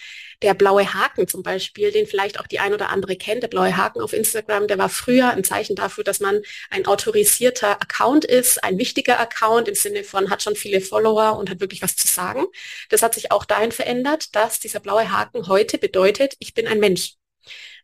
Der 0.43 0.55
blaue 0.55 0.93
Haken 0.95 1.29
zum 1.29 1.43
Beispiel, 1.43 1.93
den 1.93 2.07
vielleicht 2.07 2.41
auch 2.41 2.47
die 2.47 2.59
ein 2.59 2.75
oder 2.75 2.89
andere 2.89 3.17
kennt, 3.17 3.43
der 3.43 3.49
blaue 3.49 3.77
Haken 3.77 4.01
auf 4.01 4.13
Instagram, 4.13 4.67
der 4.67 4.79
war 4.79 4.89
früher 4.89 5.31
ein 5.31 5.45
Zeichen 5.45 5.77
dafür, 5.77 6.03
dass 6.03 6.21
man 6.21 6.41
ein 6.71 6.87
autorisierter 6.87 7.81
Account 7.81 8.25
ist, 8.25 8.65
ein 8.65 8.79
wichtiger 8.79 9.21
Account 9.21 9.69
im 9.69 9.75
Sinne 9.75 10.03
von 10.03 10.31
hat 10.31 10.43
schon 10.43 10.57
viele 10.57 10.81
Follower 10.81 11.39
und 11.39 11.51
hat 11.51 11.61
wirklich 11.61 11.83
was 11.83 11.95
zu 11.95 12.09
sagen. 12.09 12.47
Das 12.89 13.03
hat 13.03 13.15
sich 13.15 13.31
auch 13.31 13.45
dahin 13.45 13.71
verändert, 13.71 14.35
dass 14.35 14.61
dieser 14.61 14.81
blaue 14.81 15.13
Haken 15.13 15.47
heute 15.47 15.79
bedeutet, 15.79 16.35
ich 16.39 16.55
bin 16.55 16.67
ein 16.67 16.81
Mensch. 16.81 17.15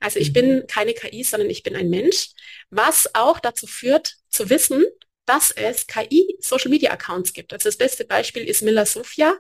Also 0.01 0.19
ich 0.19 0.31
mhm. 0.31 0.33
bin 0.33 0.67
keine 0.67 0.95
KI, 0.95 1.25
sondern 1.25 1.51
ich 1.51 1.63
bin 1.63 1.77
ein 1.77 1.91
Mensch, 1.91 2.31
was 2.71 3.15
auch 3.15 3.39
dazu 3.39 3.67
führt, 3.67 4.17
zu 4.31 4.49
wissen, 4.49 4.85
dass 5.27 5.51
es 5.51 5.87
KI 5.87 6.37
Social 6.41 6.71
Media 6.71 6.91
Accounts 6.91 7.33
gibt. 7.33 7.53
Also 7.53 7.69
das 7.69 7.77
beste 7.77 8.05
Beispiel 8.05 8.45
ist 8.45 8.63
Miller 8.63 8.87
Sophia 8.87 9.39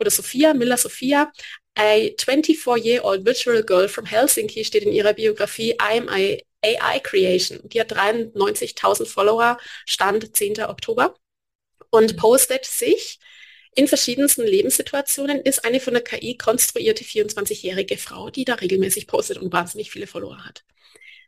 oder 0.00 0.10
Sophia, 0.10 0.54
Miller 0.54 0.76
Sophia, 0.76 1.30
a 1.76 2.14
24-year-old 2.16 3.24
virtual 3.24 3.62
girl 3.62 3.88
from 3.88 4.06
Helsinki 4.06 4.64
steht 4.64 4.82
in 4.82 4.92
ihrer 4.92 5.12
Biografie 5.12 5.78
I'm 5.78 6.08
a 6.10 6.40
AI 6.62 7.00
Creation. 7.00 7.60
Die 7.68 7.80
hat 7.80 7.92
93.000 7.92 9.06
Follower, 9.06 9.58
Stand 9.86 10.36
10. 10.36 10.64
Oktober 10.64 11.14
und 11.90 12.16
postet 12.16 12.64
sich 12.66 13.18
in 13.74 13.86
verschiedensten 13.86 14.42
Lebenssituationen, 14.42 15.40
ist 15.40 15.64
eine 15.64 15.80
von 15.80 15.94
der 15.94 16.02
KI 16.02 16.36
konstruierte 16.36 17.04
24-jährige 17.04 17.96
Frau, 17.98 18.30
die 18.30 18.44
da 18.44 18.54
regelmäßig 18.54 19.06
postet 19.06 19.38
und 19.38 19.52
wahnsinnig 19.52 19.90
viele 19.90 20.06
Follower 20.06 20.44
hat. 20.44 20.64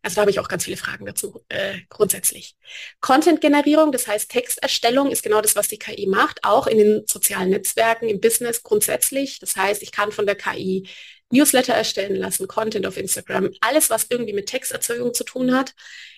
Also 0.03 0.17
da 0.17 0.23
habe 0.23 0.33
ich 0.33 0.41
auch 0.41 0.49
ganz 0.49 0.65
viele 0.65 0.77
Fragen 0.77 1.07
dazu 1.07 1.45
äh, 1.49 1.79
grundsätzlich. 1.89 2.57
Content-Generierung, 3.01 3.93
das 3.93 4.09
heißt 4.09 4.31
Texterstellung, 4.31 5.11
ist 5.11 5.23
genau 5.23 5.41
das, 5.41 5.55
was 5.55 5.69
die 5.69 5.79
KI 5.79 6.07
macht, 6.07 6.43
auch 6.43 6.67
in 6.67 6.79
den 6.79 7.03
sozialen 7.07 7.51
Netzwerken, 7.51 8.09
im 8.09 8.21
Business 8.21 8.65
grundsätzlich. 8.65 9.39
Das 9.39 9.57
heißt, 9.57 9.83
ich 9.83 9.93
kann 9.93 10.11
von 10.11 10.27
der 10.27 10.35
KI 10.35 10.89
Newsletter 11.31 11.73
erstellen 11.73 12.17
lassen, 12.17 12.49
Content 12.49 12.87
auf 12.87 12.97
Instagram, 12.97 13.51
alles, 13.61 13.91
was 13.91 14.07
irgendwie 14.11 14.35
mit 14.35 14.47
Texterzeugung 14.47 15.15
zu 15.15 15.25
tun 15.25 15.55
hat, 15.55 15.73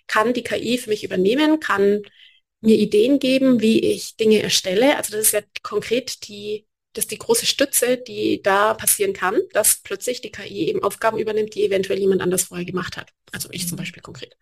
kann 0.07 0.33
die 0.33 0.43
KI 0.43 0.79
für 0.79 0.91
mich 0.91 1.05
übernehmen, 1.05 1.61
kann 1.61 2.03
mir 2.61 2.77
Ideen 2.77 3.19
geben, 3.19 3.61
wie 3.61 3.81
ich 3.81 4.17
Dinge 4.17 4.43
erstelle. 4.43 4.97
Also 4.97 5.13
das 5.13 5.27
ist 5.27 5.33
ja 5.33 5.41
konkret 5.63 6.27
die 6.27 6.67
das 6.95 7.05
ist 7.05 7.11
die 7.11 7.19
große 7.19 7.45
Stütze, 7.45 7.99
die 7.99 8.41
da 8.43 8.75
passieren 8.75 9.13
kann, 9.13 9.41
dass 9.53 9.81
plötzlich 9.83 10.21
die 10.21 10.31
KI 10.33 10.69
eben 10.69 10.83
Aufgaben 10.83 11.19
übernimmt, 11.19 11.55
die 11.55 11.65
eventuell 11.65 11.99
jemand 11.99 12.23
anders 12.23 12.45
vorher 12.45 12.65
gemacht 12.65 12.97
hat. 12.97 13.11
Also 13.33 13.49
ich 13.53 13.69
zum 13.69 13.77
mhm. 13.77 13.81
Beispiel 13.81 14.03
konkret. 14.03 14.37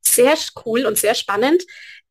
Sehr 0.00 0.34
cool 0.64 0.86
und 0.86 0.96
sehr 0.96 1.14
spannend, 1.14 1.64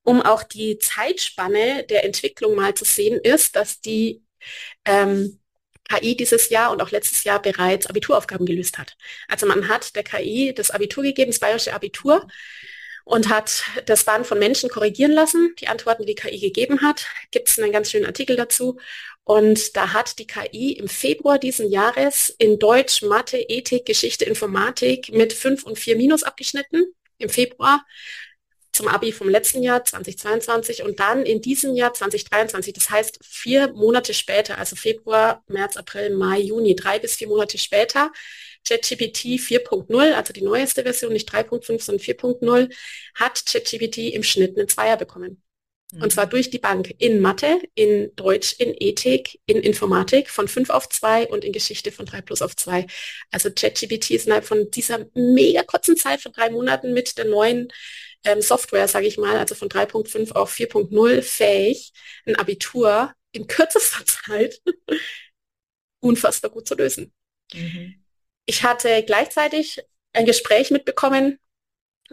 um 0.03 0.21
auch 0.21 0.43
die 0.43 0.77
Zeitspanne 0.77 1.85
der 1.89 2.03
Entwicklung 2.03 2.55
mal 2.55 2.73
zu 2.73 2.85
sehen, 2.85 3.19
ist, 3.21 3.55
dass 3.55 3.79
die 3.81 4.23
ähm, 4.85 5.39
KI 5.87 6.15
dieses 6.17 6.49
Jahr 6.49 6.71
und 6.71 6.81
auch 6.81 6.91
letztes 6.91 7.23
Jahr 7.23 7.41
bereits 7.41 7.87
Abituraufgaben 7.87 8.45
gelöst 8.45 8.77
hat. 8.77 8.97
Also 9.27 9.45
man 9.45 9.69
hat 9.69 9.95
der 9.95 10.03
KI 10.03 10.53
das 10.53 10.71
Abitur 10.71 11.03
gegeben, 11.03 11.31
das 11.31 11.39
bayerische 11.39 11.73
Abitur, 11.73 12.27
und 13.03 13.29
hat 13.29 13.63
das 13.87 14.05
dann 14.05 14.25
von 14.25 14.39
Menschen 14.39 14.69
korrigieren 14.69 15.11
lassen, 15.11 15.53
die 15.59 15.67
Antworten, 15.67 16.05
die 16.05 16.15
die 16.15 16.21
KI 16.21 16.39
gegeben 16.39 16.81
hat. 16.81 17.07
Gibt 17.31 17.49
es 17.49 17.59
einen 17.59 17.71
ganz 17.71 17.91
schönen 17.91 18.05
Artikel 18.05 18.35
dazu. 18.35 18.79
Und 19.23 19.75
da 19.77 19.93
hat 19.93 20.17
die 20.19 20.27
KI 20.27 20.73
im 20.73 20.87
Februar 20.87 21.37
diesen 21.37 21.69
Jahres 21.69 22.33
in 22.37 22.59
Deutsch, 22.59 23.01
Mathe, 23.03 23.37
Ethik, 23.37 23.85
Geschichte, 23.85 24.25
Informatik 24.25 25.11
mit 25.13 25.31
5 25.33 25.63
und 25.63 25.77
4 25.77 25.95
Minus 25.95 26.23
abgeschnitten 26.23 26.93
im 27.17 27.29
Februar 27.29 27.85
zum 28.71 28.87
Abi 28.87 29.11
vom 29.11 29.29
letzten 29.29 29.61
Jahr 29.63 29.83
2022 29.83 30.83
und 30.83 30.99
dann 30.99 31.25
in 31.25 31.41
diesem 31.41 31.75
Jahr 31.75 31.93
2023. 31.93 32.73
Das 32.73 32.89
heißt 32.89 33.19
vier 33.23 33.71
Monate 33.73 34.13
später, 34.13 34.57
also 34.57 34.75
Februar, 34.75 35.43
März, 35.47 35.77
April, 35.77 36.15
Mai, 36.15 36.39
Juni, 36.39 36.75
drei 36.75 36.99
bis 36.99 37.15
vier 37.15 37.27
Monate 37.27 37.57
später, 37.57 38.11
ChatGPT 38.67 39.39
4.0, 39.39 40.13
also 40.13 40.33
die 40.33 40.41
neueste 40.43 40.83
Version, 40.83 41.13
nicht 41.13 41.31
3.5, 41.31 41.81
sondern 41.81 42.03
4.0, 42.03 42.73
hat 43.15 43.45
ChatGPT 43.45 44.13
im 44.13 44.23
Schnitt 44.23 44.57
einen 44.57 44.67
Zweier 44.67 44.97
bekommen. 44.97 45.41
Und 45.99 46.13
zwar 46.13 46.25
durch 46.25 46.49
die 46.49 46.59
Bank 46.59 46.93
in 46.99 47.19
Mathe, 47.19 47.59
in 47.75 48.15
Deutsch, 48.15 48.55
in 48.59 48.73
Ethik, 48.79 49.39
in 49.45 49.57
Informatik 49.57 50.29
von 50.29 50.47
5 50.47 50.69
auf 50.69 50.87
2 50.87 51.27
und 51.27 51.43
in 51.43 51.51
Geschichte 51.51 51.91
von 51.91 52.05
3 52.05 52.21
plus 52.21 52.41
auf 52.41 52.55
2. 52.55 52.87
Also 53.29 53.49
ChatGPT 53.51 54.11
ist 54.11 54.25
innerhalb 54.25 54.45
von 54.45 54.71
dieser 54.71 55.05
mega 55.13 55.63
kurzen 55.63 55.97
Zeit 55.97 56.21
von 56.21 56.31
drei 56.31 56.49
Monaten 56.49 56.93
mit 56.93 57.17
der 57.17 57.25
neuen 57.25 57.67
ähm, 58.23 58.41
Software, 58.41 58.87
sage 58.87 59.07
ich 59.07 59.17
mal, 59.17 59.37
also 59.37 59.53
von 59.53 59.67
3.5 59.67 60.31
auf 60.31 60.53
4.0 60.53 61.21
fähig, 61.21 61.91
ein 62.25 62.37
Abitur 62.37 63.13
in 63.33 63.47
kürzester 63.47 64.05
Zeit 64.25 64.61
unfassbar 65.99 66.51
gut 66.51 66.67
zu 66.67 66.75
lösen. 66.75 67.13
Mhm. 67.53 67.95
Ich 68.45 68.63
hatte 68.63 69.03
gleichzeitig 69.03 69.81
ein 70.13 70.25
Gespräch 70.25 70.71
mitbekommen 70.71 71.39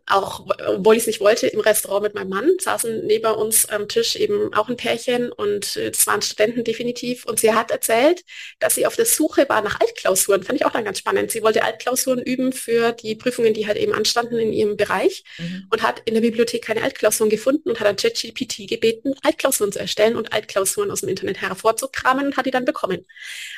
auch 0.07 0.47
obwohl 0.67 0.95
ich 0.95 1.03
es 1.03 1.07
nicht 1.07 1.21
wollte, 1.21 1.47
im 1.47 1.61
Restaurant 1.61 2.03
mit 2.03 2.15
meinem 2.15 2.29
Mann, 2.29 2.53
saßen 2.59 3.07
neben 3.07 3.33
uns 3.35 3.69
am 3.69 3.89
Tisch 3.89 4.17
eben 4.17 4.53
auch 4.55 4.69
ein 4.69 4.77
Pärchen 4.77 5.33
und 5.33 5.77
äh, 5.77 5.89
es 5.89 6.07
waren 6.07 6.23
Studenten 6.23 6.65
definitiv. 6.65 7.25
Und 7.25 7.41
sie 7.41 7.53
hat 7.53 7.71
erzählt, 7.71 8.25
dass 8.59 8.75
sie 8.75 8.87
auf 8.87 8.97
der 8.97 9.07
Suche 9.07 9.49
war 9.49 9.63
nach 9.63 9.81
Altklausuren. 9.81 10.43
Fand 10.43 10.61
ich 10.61 10.67
auch 10.67 10.73
dann 10.73 10.85
ganz 10.85 10.99
spannend. 10.99 11.31
Sie 11.31 11.43
wollte 11.43 11.63
Altklausuren 11.63 12.23
üben 12.23 12.53
für 12.53 12.93
die 12.93 13.15
Prüfungen, 13.15 13.55
die 13.55 13.67
halt 13.67 13.79
eben 13.79 13.93
anstanden 13.93 14.39
in 14.39 14.53
ihrem 14.53 14.77
Bereich 14.77 15.25
mhm. 15.39 15.67
und 15.71 15.83
hat 15.83 16.03
in 16.05 16.15
der 16.15 16.21
Bibliothek 16.21 16.65
keine 16.65 16.83
Altklausuren 16.83 17.31
gefunden 17.31 17.71
und 17.71 17.81
hat 17.81 17.87
an 17.87 17.97
ChatGPT 17.97 18.69
gebeten, 18.69 19.15
Altklausuren 19.23 19.73
zu 19.73 19.79
erstellen 19.79 20.17
und 20.17 20.33
Altklausuren 20.33 20.91
aus 20.91 21.01
dem 21.01 21.09
Internet 21.09 21.41
hervorzukramen 21.41 22.27
und 22.27 22.37
hat 22.37 22.47
die 22.47 22.51
dann 22.51 22.65
bekommen. 22.65 23.07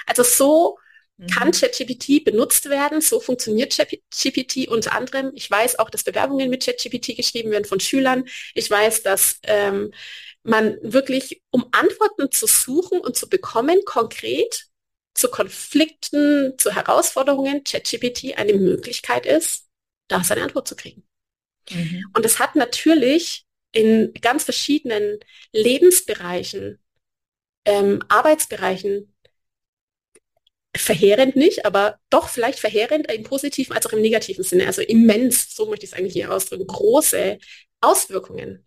Also 0.07 0.23
so 0.23 0.79
kann 1.29 1.49
mhm. 1.49 1.53
ChatGPT 1.53 2.25
benutzt 2.25 2.71
werden. 2.71 3.01
So 3.01 3.21
funktioniert 3.21 3.77
ChatGPT 3.77 4.69
unter 4.69 4.93
anderem. 4.93 5.33
Ich 5.35 5.51
weiß 5.51 5.79
auch, 5.79 5.91
dass 5.91 6.05
Bewerbungen 6.05 6.49
mit 6.49 6.65
ChatGPT 6.65 7.17
geschrieben 7.17 7.51
werden 7.51 7.65
von 7.65 7.81
Schülern. 7.81 8.25
Ich 8.55 8.71
weiß, 8.71 9.03
dass 9.03 9.39
ähm, 9.43 9.93
man 10.43 10.79
wirklich, 10.83 11.43
um 11.51 11.67
Antworten 11.73 12.31
zu 12.31 12.47
suchen 12.47 13.01
und 13.01 13.17
zu 13.17 13.29
bekommen, 13.29 13.81
konkret 13.85 14.67
zu 15.15 15.29
Konflikten, 15.29 16.55
zu 16.57 16.75
Herausforderungen, 16.75 17.65
ChatGPT 17.65 18.39
eine 18.39 18.55
Möglichkeit 18.55 19.27
ist, 19.27 19.67
da 20.09 20.25
seine 20.25 20.43
Antwort 20.43 20.67
zu 20.67 20.77
kriegen. 20.77 21.05
Mhm. 21.71 22.05
Und 22.15 22.25
es 22.25 22.39
hat 22.39 22.57
natürlich 22.57 23.45
in 23.73 24.13
ganz 24.15 24.45
verschiedenen 24.45 25.19
Lebensbereichen, 25.53 26.79
ähm, 27.67 28.03
Arbeitsbereichen 28.09 29.13
verheerend 30.77 31.37
nicht, 31.37 31.65
aber 31.67 31.99
doch 32.11 32.29
vielleicht 32.29 32.61
verheerend 32.61 33.11
im 33.11 33.25
positiven 33.25 33.75
als 33.75 33.87
auch 33.87 33.93
im 33.93 34.01
negativen 34.01 34.45
Sinne, 34.45 34.67
also 34.67 34.83
immens, 34.83 35.55
so 35.55 35.67
möchte 35.67 35.85
ich 35.85 35.93
es 35.93 35.99
eigentlich 35.99 36.13
hier 36.13 36.33
ausdrücken, 36.33 36.67
große 36.67 37.39
Auswirkungen. 37.81 38.67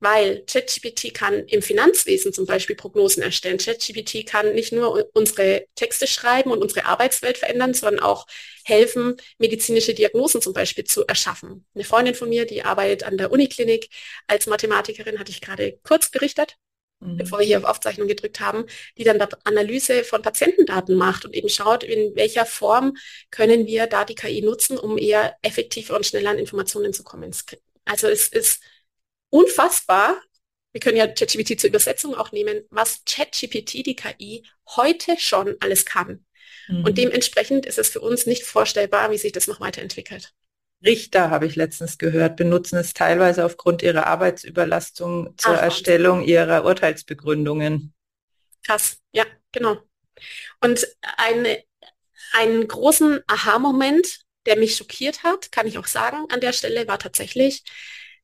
Weil 0.00 0.44
ChatGPT 0.46 1.12
kann 1.12 1.46
im 1.48 1.60
Finanzwesen 1.60 2.32
zum 2.32 2.46
Beispiel 2.46 2.76
Prognosen 2.76 3.20
erstellen. 3.20 3.58
ChatGPT 3.58 4.24
kann 4.26 4.54
nicht 4.54 4.72
nur 4.72 5.10
unsere 5.12 5.66
Texte 5.74 6.06
schreiben 6.06 6.52
und 6.52 6.62
unsere 6.62 6.84
Arbeitswelt 6.84 7.36
verändern, 7.38 7.74
sondern 7.74 8.04
auch 8.04 8.26
helfen, 8.64 9.16
medizinische 9.38 9.94
Diagnosen 9.94 10.40
zum 10.40 10.52
Beispiel 10.52 10.84
zu 10.84 11.04
erschaffen. 11.06 11.66
Eine 11.74 11.82
Freundin 11.82 12.14
von 12.14 12.28
mir, 12.28 12.46
die 12.46 12.62
arbeitet 12.62 13.02
an 13.02 13.18
der 13.18 13.32
Uniklinik 13.32 13.88
als 14.28 14.46
Mathematikerin, 14.46 15.18
hatte 15.18 15.32
ich 15.32 15.40
gerade 15.40 15.80
kurz 15.82 16.10
berichtet. 16.10 16.56
Bevor 17.00 17.38
wir 17.38 17.46
hier 17.46 17.58
auf 17.58 17.64
Aufzeichnung 17.64 18.08
gedrückt 18.08 18.40
haben, 18.40 18.64
die 18.96 19.04
dann 19.04 19.20
Analyse 19.44 20.04
von 20.04 20.22
Patientendaten 20.22 20.96
macht 20.96 21.24
und 21.24 21.34
eben 21.34 21.48
schaut, 21.48 21.84
in 21.84 22.14
welcher 22.16 22.46
Form 22.46 22.96
können 23.30 23.66
wir 23.66 23.86
da 23.86 24.04
die 24.04 24.14
KI 24.14 24.42
nutzen, 24.42 24.78
um 24.78 24.98
eher 24.98 25.36
effektiver 25.42 25.96
und 25.96 26.06
schneller 26.06 26.30
an 26.30 26.38
Informationen 26.38 26.92
zu 26.92 27.04
kommen. 27.04 27.32
Also 27.84 28.08
es 28.08 28.28
ist 28.28 28.60
unfassbar, 29.30 30.20
wir 30.72 30.80
können 30.80 30.96
ja 30.96 31.06
ChatGPT 31.06 31.60
zur 31.60 31.68
Übersetzung 31.68 32.14
auch 32.14 32.32
nehmen, 32.32 32.62
was 32.70 33.04
ChatGPT, 33.04 33.86
die 33.86 33.96
KI, 33.96 34.44
heute 34.76 35.16
schon 35.18 35.56
alles 35.60 35.84
kann. 35.84 36.24
Mhm. 36.68 36.84
Und 36.84 36.98
dementsprechend 36.98 37.66
ist 37.66 37.78
es 37.78 37.88
für 37.88 38.00
uns 38.00 38.26
nicht 38.26 38.44
vorstellbar, 38.44 39.10
wie 39.10 39.18
sich 39.18 39.32
das 39.32 39.46
noch 39.46 39.60
weiterentwickelt. 39.60 40.34
Richter, 40.84 41.30
habe 41.30 41.46
ich 41.46 41.56
letztens 41.56 41.98
gehört, 41.98 42.36
benutzen 42.36 42.76
es 42.76 42.94
teilweise 42.94 43.44
aufgrund 43.44 43.82
ihrer 43.82 44.06
Arbeitsüberlastung 44.06 45.34
zur 45.36 45.54
Ach, 45.54 45.62
Erstellung 45.62 46.22
ihrer 46.22 46.64
Urteilsbegründungen. 46.64 47.92
Krass, 48.64 48.98
ja, 49.12 49.24
genau. 49.50 49.78
Und 50.60 50.86
eine, 51.16 51.62
einen 52.32 52.68
großen 52.68 53.20
Aha-Moment, 53.26 54.20
der 54.46 54.56
mich 54.56 54.76
schockiert 54.76 55.24
hat, 55.24 55.50
kann 55.52 55.66
ich 55.66 55.78
auch 55.78 55.86
sagen, 55.86 56.26
an 56.30 56.40
der 56.40 56.52
Stelle 56.52 56.86
war 56.86 56.98
tatsächlich, 56.98 57.64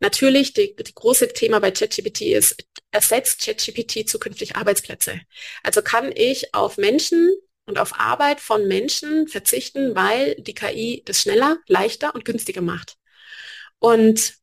natürlich, 0.00 0.52
die, 0.52 0.76
die 0.76 0.94
große 0.94 1.28
Thema 1.32 1.60
bei 1.60 1.70
ChatGPT 1.70 2.22
ist, 2.22 2.64
ersetzt 2.90 3.44
ChatGPT 3.44 4.08
zukünftig 4.08 4.56
Arbeitsplätze. 4.56 5.20
Also 5.62 5.82
kann 5.82 6.12
ich 6.14 6.54
auf 6.54 6.76
Menschen 6.76 7.32
und 7.66 7.78
auf 7.78 7.98
Arbeit 7.98 8.40
von 8.40 8.66
Menschen 8.68 9.28
verzichten, 9.28 9.94
weil 9.94 10.34
die 10.36 10.54
KI 10.54 11.02
das 11.06 11.20
schneller, 11.20 11.58
leichter 11.66 12.14
und 12.14 12.24
günstiger 12.24 12.60
macht. 12.60 12.96
Und 13.78 14.34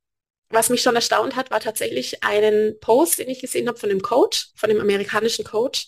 was 0.50 0.70
mich 0.70 0.82
schon 0.82 0.96
erstaunt 0.96 1.36
hat, 1.36 1.50
war 1.50 1.62
tatsächlich 1.62 2.24
einen 2.24 2.78
Post, 2.80 3.20
den 3.20 3.30
ich 3.30 3.40
gesehen 3.40 3.68
habe 3.68 3.80
von 3.80 3.90
dem 3.90 4.02
Coach, 4.02 4.50
von 4.56 4.70
dem 4.70 4.82
amerikanischen 4.82 5.46
Coach, 5.46 5.88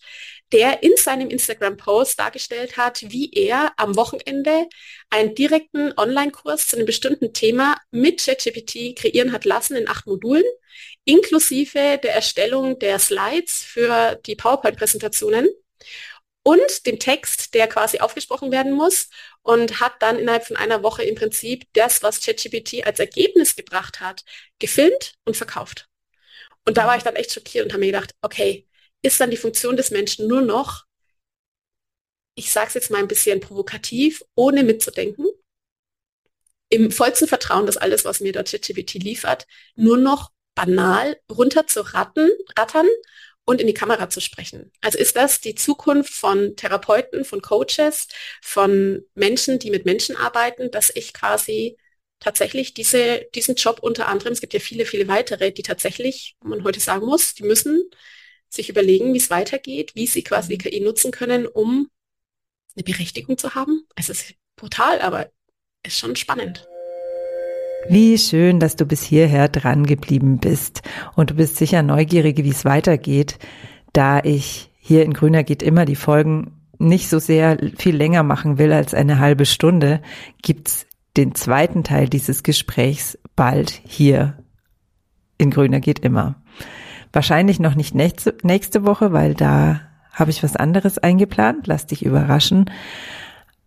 der 0.53 0.83
in 0.83 0.95
seinem 0.95 1.29
Instagram-Post 1.29 2.19
dargestellt 2.19 2.77
hat, 2.77 3.01
wie 3.01 3.31
er 3.33 3.73
am 3.75 3.95
Wochenende 3.95 4.67
einen 5.09 5.35
direkten 5.35 5.93
Online-Kurs 5.97 6.67
zu 6.67 6.77
einem 6.77 6.85
bestimmten 6.85 7.33
Thema 7.33 7.75
mit 7.91 8.23
ChatGPT 8.23 8.95
kreieren 8.95 9.33
hat 9.33 9.45
lassen 9.45 9.75
in 9.75 9.89
acht 9.89 10.05
Modulen, 10.05 10.45
inklusive 11.05 11.99
der 12.01 12.13
Erstellung 12.13 12.79
der 12.79 12.99
Slides 12.99 13.63
für 13.63 14.19
die 14.25 14.35
PowerPoint-Präsentationen 14.35 15.49
und 16.43 16.85
dem 16.85 16.99
Text, 16.99 17.53
der 17.53 17.67
quasi 17.67 17.99
aufgesprochen 17.99 18.51
werden 18.51 18.73
muss 18.73 19.09
und 19.41 19.79
hat 19.79 19.93
dann 20.01 20.19
innerhalb 20.19 20.45
von 20.45 20.57
einer 20.57 20.83
Woche 20.83 21.03
im 21.03 21.15
Prinzip 21.15 21.65
das, 21.73 22.03
was 22.03 22.21
ChatGPT 22.21 22.85
als 22.85 22.99
Ergebnis 22.99 23.55
gebracht 23.55 24.01
hat, 24.01 24.23
gefilmt 24.59 25.15
und 25.25 25.37
verkauft. 25.37 25.87
Und 26.65 26.77
da 26.77 26.85
war 26.85 26.97
ich 26.97 27.03
dann 27.03 27.15
echt 27.15 27.31
schockiert 27.31 27.65
und 27.65 27.71
habe 27.71 27.81
mir 27.81 27.91
gedacht, 27.91 28.13
okay, 28.21 28.67
ist 29.01 29.19
dann 29.19 29.31
die 29.31 29.37
Funktion 29.37 29.77
des 29.77 29.91
Menschen 29.91 30.27
nur 30.27 30.41
noch, 30.41 30.85
ich 32.35 32.51
sage 32.51 32.67
es 32.67 32.73
jetzt 32.73 32.91
mal 32.91 32.99
ein 32.99 33.07
bisschen 33.07 33.39
provokativ, 33.39 34.23
ohne 34.35 34.63
mitzudenken, 34.63 35.27
im 36.69 36.91
vollsten 36.91 37.27
Vertrauen, 37.27 37.67
dass 37.67 37.77
alles, 37.77 38.03
was 38.03 38.19
mir 38.19 38.33
dort 38.33 38.49
ChatGPT 38.49 38.95
liefert, 38.95 39.45
nur 39.75 39.97
noch 39.97 40.31
banal 40.55 41.19
runter 41.29 41.67
zu 41.67 41.81
ratten, 41.81 42.29
rattern 42.57 42.87
und 43.45 43.59
in 43.59 43.67
die 43.67 43.73
Kamera 43.73 44.09
zu 44.09 44.21
sprechen. 44.21 44.71
Also 44.81 44.97
ist 44.97 45.15
das 45.15 45.41
die 45.41 45.55
Zukunft 45.55 46.13
von 46.13 46.55
Therapeuten, 46.55 47.25
von 47.25 47.41
Coaches, 47.41 48.07
von 48.41 49.03
Menschen, 49.15 49.59
die 49.59 49.69
mit 49.69 49.85
Menschen 49.85 50.15
arbeiten, 50.15 50.71
dass 50.71 50.91
ich 50.95 51.13
quasi 51.13 51.77
tatsächlich 52.19 52.73
diese, 52.73 53.27
diesen 53.35 53.55
Job 53.55 53.79
unter 53.81 54.07
anderem, 54.07 54.31
es 54.31 54.39
gibt 54.39 54.53
ja 54.53 54.59
viele, 54.59 54.85
viele 54.85 55.07
weitere, 55.07 55.51
die 55.51 55.63
tatsächlich, 55.63 56.37
wo 56.39 56.49
man 56.49 56.63
heute 56.63 56.79
sagen 56.79 57.05
muss, 57.05 57.33
die 57.33 57.43
müssen 57.43 57.83
sich 58.47 58.69
überlegen, 58.69 59.13
wie 59.13 59.17
es 59.17 59.29
weitergeht, 59.29 59.93
wie 59.95 60.07
sie 60.07 60.23
quasi 60.23 60.49
die 60.49 60.57
KI 60.57 60.79
nutzen 60.79 61.11
können, 61.11 61.47
um 61.47 61.89
eine 62.75 62.83
Berechtigung 62.83 63.37
zu 63.37 63.55
haben. 63.55 63.87
Es 63.95 64.09
ist 64.09 64.35
brutal, 64.55 65.01
aber 65.01 65.31
ist 65.83 65.99
schon 65.99 66.15
spannend. 66.15 66.65
Wie 67.89 68.17
schön, 68.17 68.59
dass 68.59 68.75
du 68.75 68.85
bis 68.85 69.03
hierher 69.03 69.49
dran 69.49 69.85
geblieben 69.85 70.37
bist. 70.37 70.81
Und 71.15 71.31
du 71.31 71.35
bist 71.35 71.57
sicher 71.57 71.83
neugierig, 71.83 72.43
wie 72.43 72.49
es 72.49 72.65
weitergeht, 72.65 73.39
da 73.91 74.19
ich 74.23 74.71
hier 74.79 75.03
in 75.03 75.13
Grüner 75.13 75.43
geht 75.43 75.63
immer 75.63 75.85
die 75.85 75.95
Folgen 75.95 76.59
nicht 76.79 77.09
so 77.09 77.19
sehr 77.19 77.57
viel 77.77 77.95
länger 77.95 78.23
machen 78.23 78.57
will 78.57 78.73
als 78.73 78.93
eine 78.93 79.19
halbe 79.19 79.45
Stunde, 79.45 80.01
gibt's 80.41 80.85
den 81.15 81.35
zweiten 81.35 81.83
Teil 81.83 82.09
dieses 82.09 82.43
Gesprächs 82.43 83.17
bald 83.35 83.81
hier 83.85 84.37
in 85.37 85.51
Grüner 85.51 85.79
geht 85.79 85.99
immer. 85.99 86.35
Wahrscheinlich 87.11 87.59
noch 87.59 87.75
nicht 87.75 87.93
nächste, 87.93 88.35
nächste 88.41 88.85
Woche, 88.85 89.13
weil 89.13 89.35
da 89.35 89.81
habe 90.11 90.31
ich 90.31 90.43
was 90.43 90.55
anderes 90.55 90.97
eingeplant. 90.97 91.67
Lass 91.67 91.85
dich 91.85 92.05
überraschen. 92.05 92.71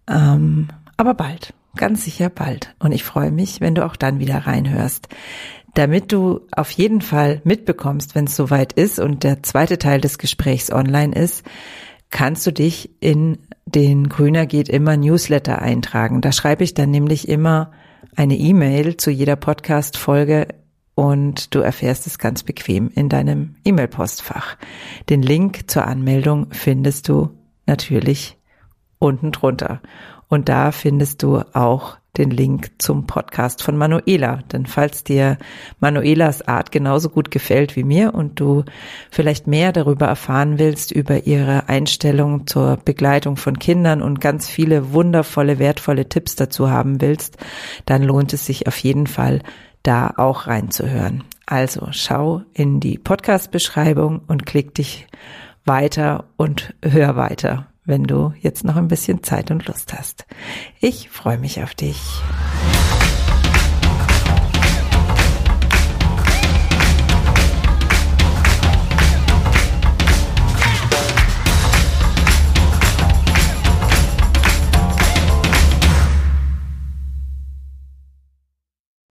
Ähm, 0.09 0.69
aber 0.97 1.15
bald 1.15 1.55
ganz 1.77 2.05
sicher 2.05 2.29
bald. 2.31 2.75
Und 2.79 2.93
ich 2.93 3.05
freue 3.05 3.31
mich, 3.31 3.61
wenn 3.61 3.75
du 3.75 3.85
auch 3.85 3.97
dann 3.97 4.19
wieder 4.19 4.47
reinhörst. 4.47 5.09
Damit 5.75 6.11
du 6.11 6.41
auf 6.53 6.71
jeden 6.71 7.03
Fall 7.03 7.43
mitbekommst, 7.45 8.15
wenn 8.15 8.25
es 8.25 8.37
soweit 8.37 8.73
ist 8.73 8.99
und 8.99 9.23
der 9.25 9.43
zweite 9.43 9.79
Teil 9.79 10.01
des 10.01 10.19
Gesprächs 10.19 10.73
online 10.73 11.15
ist, 11.15 11.45
kannst 12.11 12.47
du 12.47 12.53
dich 12.53 12.91
in 13.01 13.39
den 13.67 14.09
Grüner 14.09 14.47
geht 14.47 14.69
immer 14.69 14.97
Newsletter 14.97 15.61
eintragen. 15.61 16.21
Da 16.21 16.33
schreibe 16.33 16.65
ich 16.65 16.73
dann 16.73 16.91
nämlich 16.91 17.29
immer 17.29 17.73
eine 18.15 18.37
E-Mail 18.37 18.97
zu 18.97 19.11
jeder 19.11 19.37
Podcast-Folge 19.37 20.49
und 20.95 21.55
du 21.55 21.61
erfährst 21.61 22.07
es 22.07 22.19
ganz 22.19 22.43
bequem 22.43 22.91
in 22.95 23.09
deinem 23.09 23.57
E-Mail-Postfach. 23.65 24.57
Den 25.11 25.21
Link 25.21 25.71
zur 25.71 25.87
Anmeldung 25.87 26.47
findest 26.53 27.09
du 27.09 27.31
natürlich 27.67 28.39
unten 28.99 29.33
drunter. 29.33 29.83
Und 30.29 30.49
da 30.49 30.73
findest 30.73 31.23
du 31.23 31.43
auch 31.53 31.97
den 32.17 32.31
Link 32.31 32.71
zum 32.79 33.07
Podcast 33.07 33.63
von 33.63 33.77
Manuela. 33.77 34.41
Denn 34.53 34.67
falls 34.67 35.05
dir 35.05 35.39
Manuelas 35.81 36.47
Art 36.47 36.73
genauso 36.73 37.11
gut 37.11 37.31
gefällt 37.31 37.77
wie 37.77 37.85
mir 37.85 38.15
und 38.15 38.41
du 38.41 38.65
vielleicht 39.11 39.47
mehr 39.47 39.73
darüber 39.73 40.07
erfahren 40.07 40.59
willst, 40.59 40.93
über 40.93 41.27
ihre 41.27 41.69
Einstellung 41.69 42.47
zur 42.47 42.79
Begleitung 42.79 43.37
von 43.37 43.59
Kindern 43.59 44.03
und 44.03 44.21
ganz 44.21 44.49
viele 44.49 44.93
wundervolle, 44.93 45.59
wertvolle 45.59 46.09
Tipps 46.09 46.37
dazu 46.37 46.71
haben 46.71 47.01
willst, 47.01 47.37
dann 47.85 48.03
lohnt 48.03 48.33
es 48.33 48.47
sich 48.47 48.67
auf 48.67 48.79
jeden 48.79 49.07
Fall, 49.07 49.43
da 49.83 50.15
auch 50.17 50.47
reinzuhören. 50.47 51.23
Also 51.47 51.89
schau 51.93 52.43
in 52.55 52.81
die 52.81 52.99
Podcast-Beschreibung 52.99 54.23
und 54.27 54.47
klick 54.47 54.75
dich 54.75 55.07
weiter 55.65 56.25
und 56.37 56.75
hör 56.83 57.15
weiter 57.17 57.69
wenn 57.87 58.05
du 58.05 58.35
jetzt 58.41 58.65
noch 58.65 58.77
ein 58.77 58.89
bisschen 58.89 59.23
Zeit 59.23 59.51
und 59.51 59.67
Lust 59.67 59.95
hast. 59.95 60.27
Ich 60.81 61.09
freue 61.09 61.39
mich 61.39 61.63
auf 61.63 61.75
dich. 61.75 62.01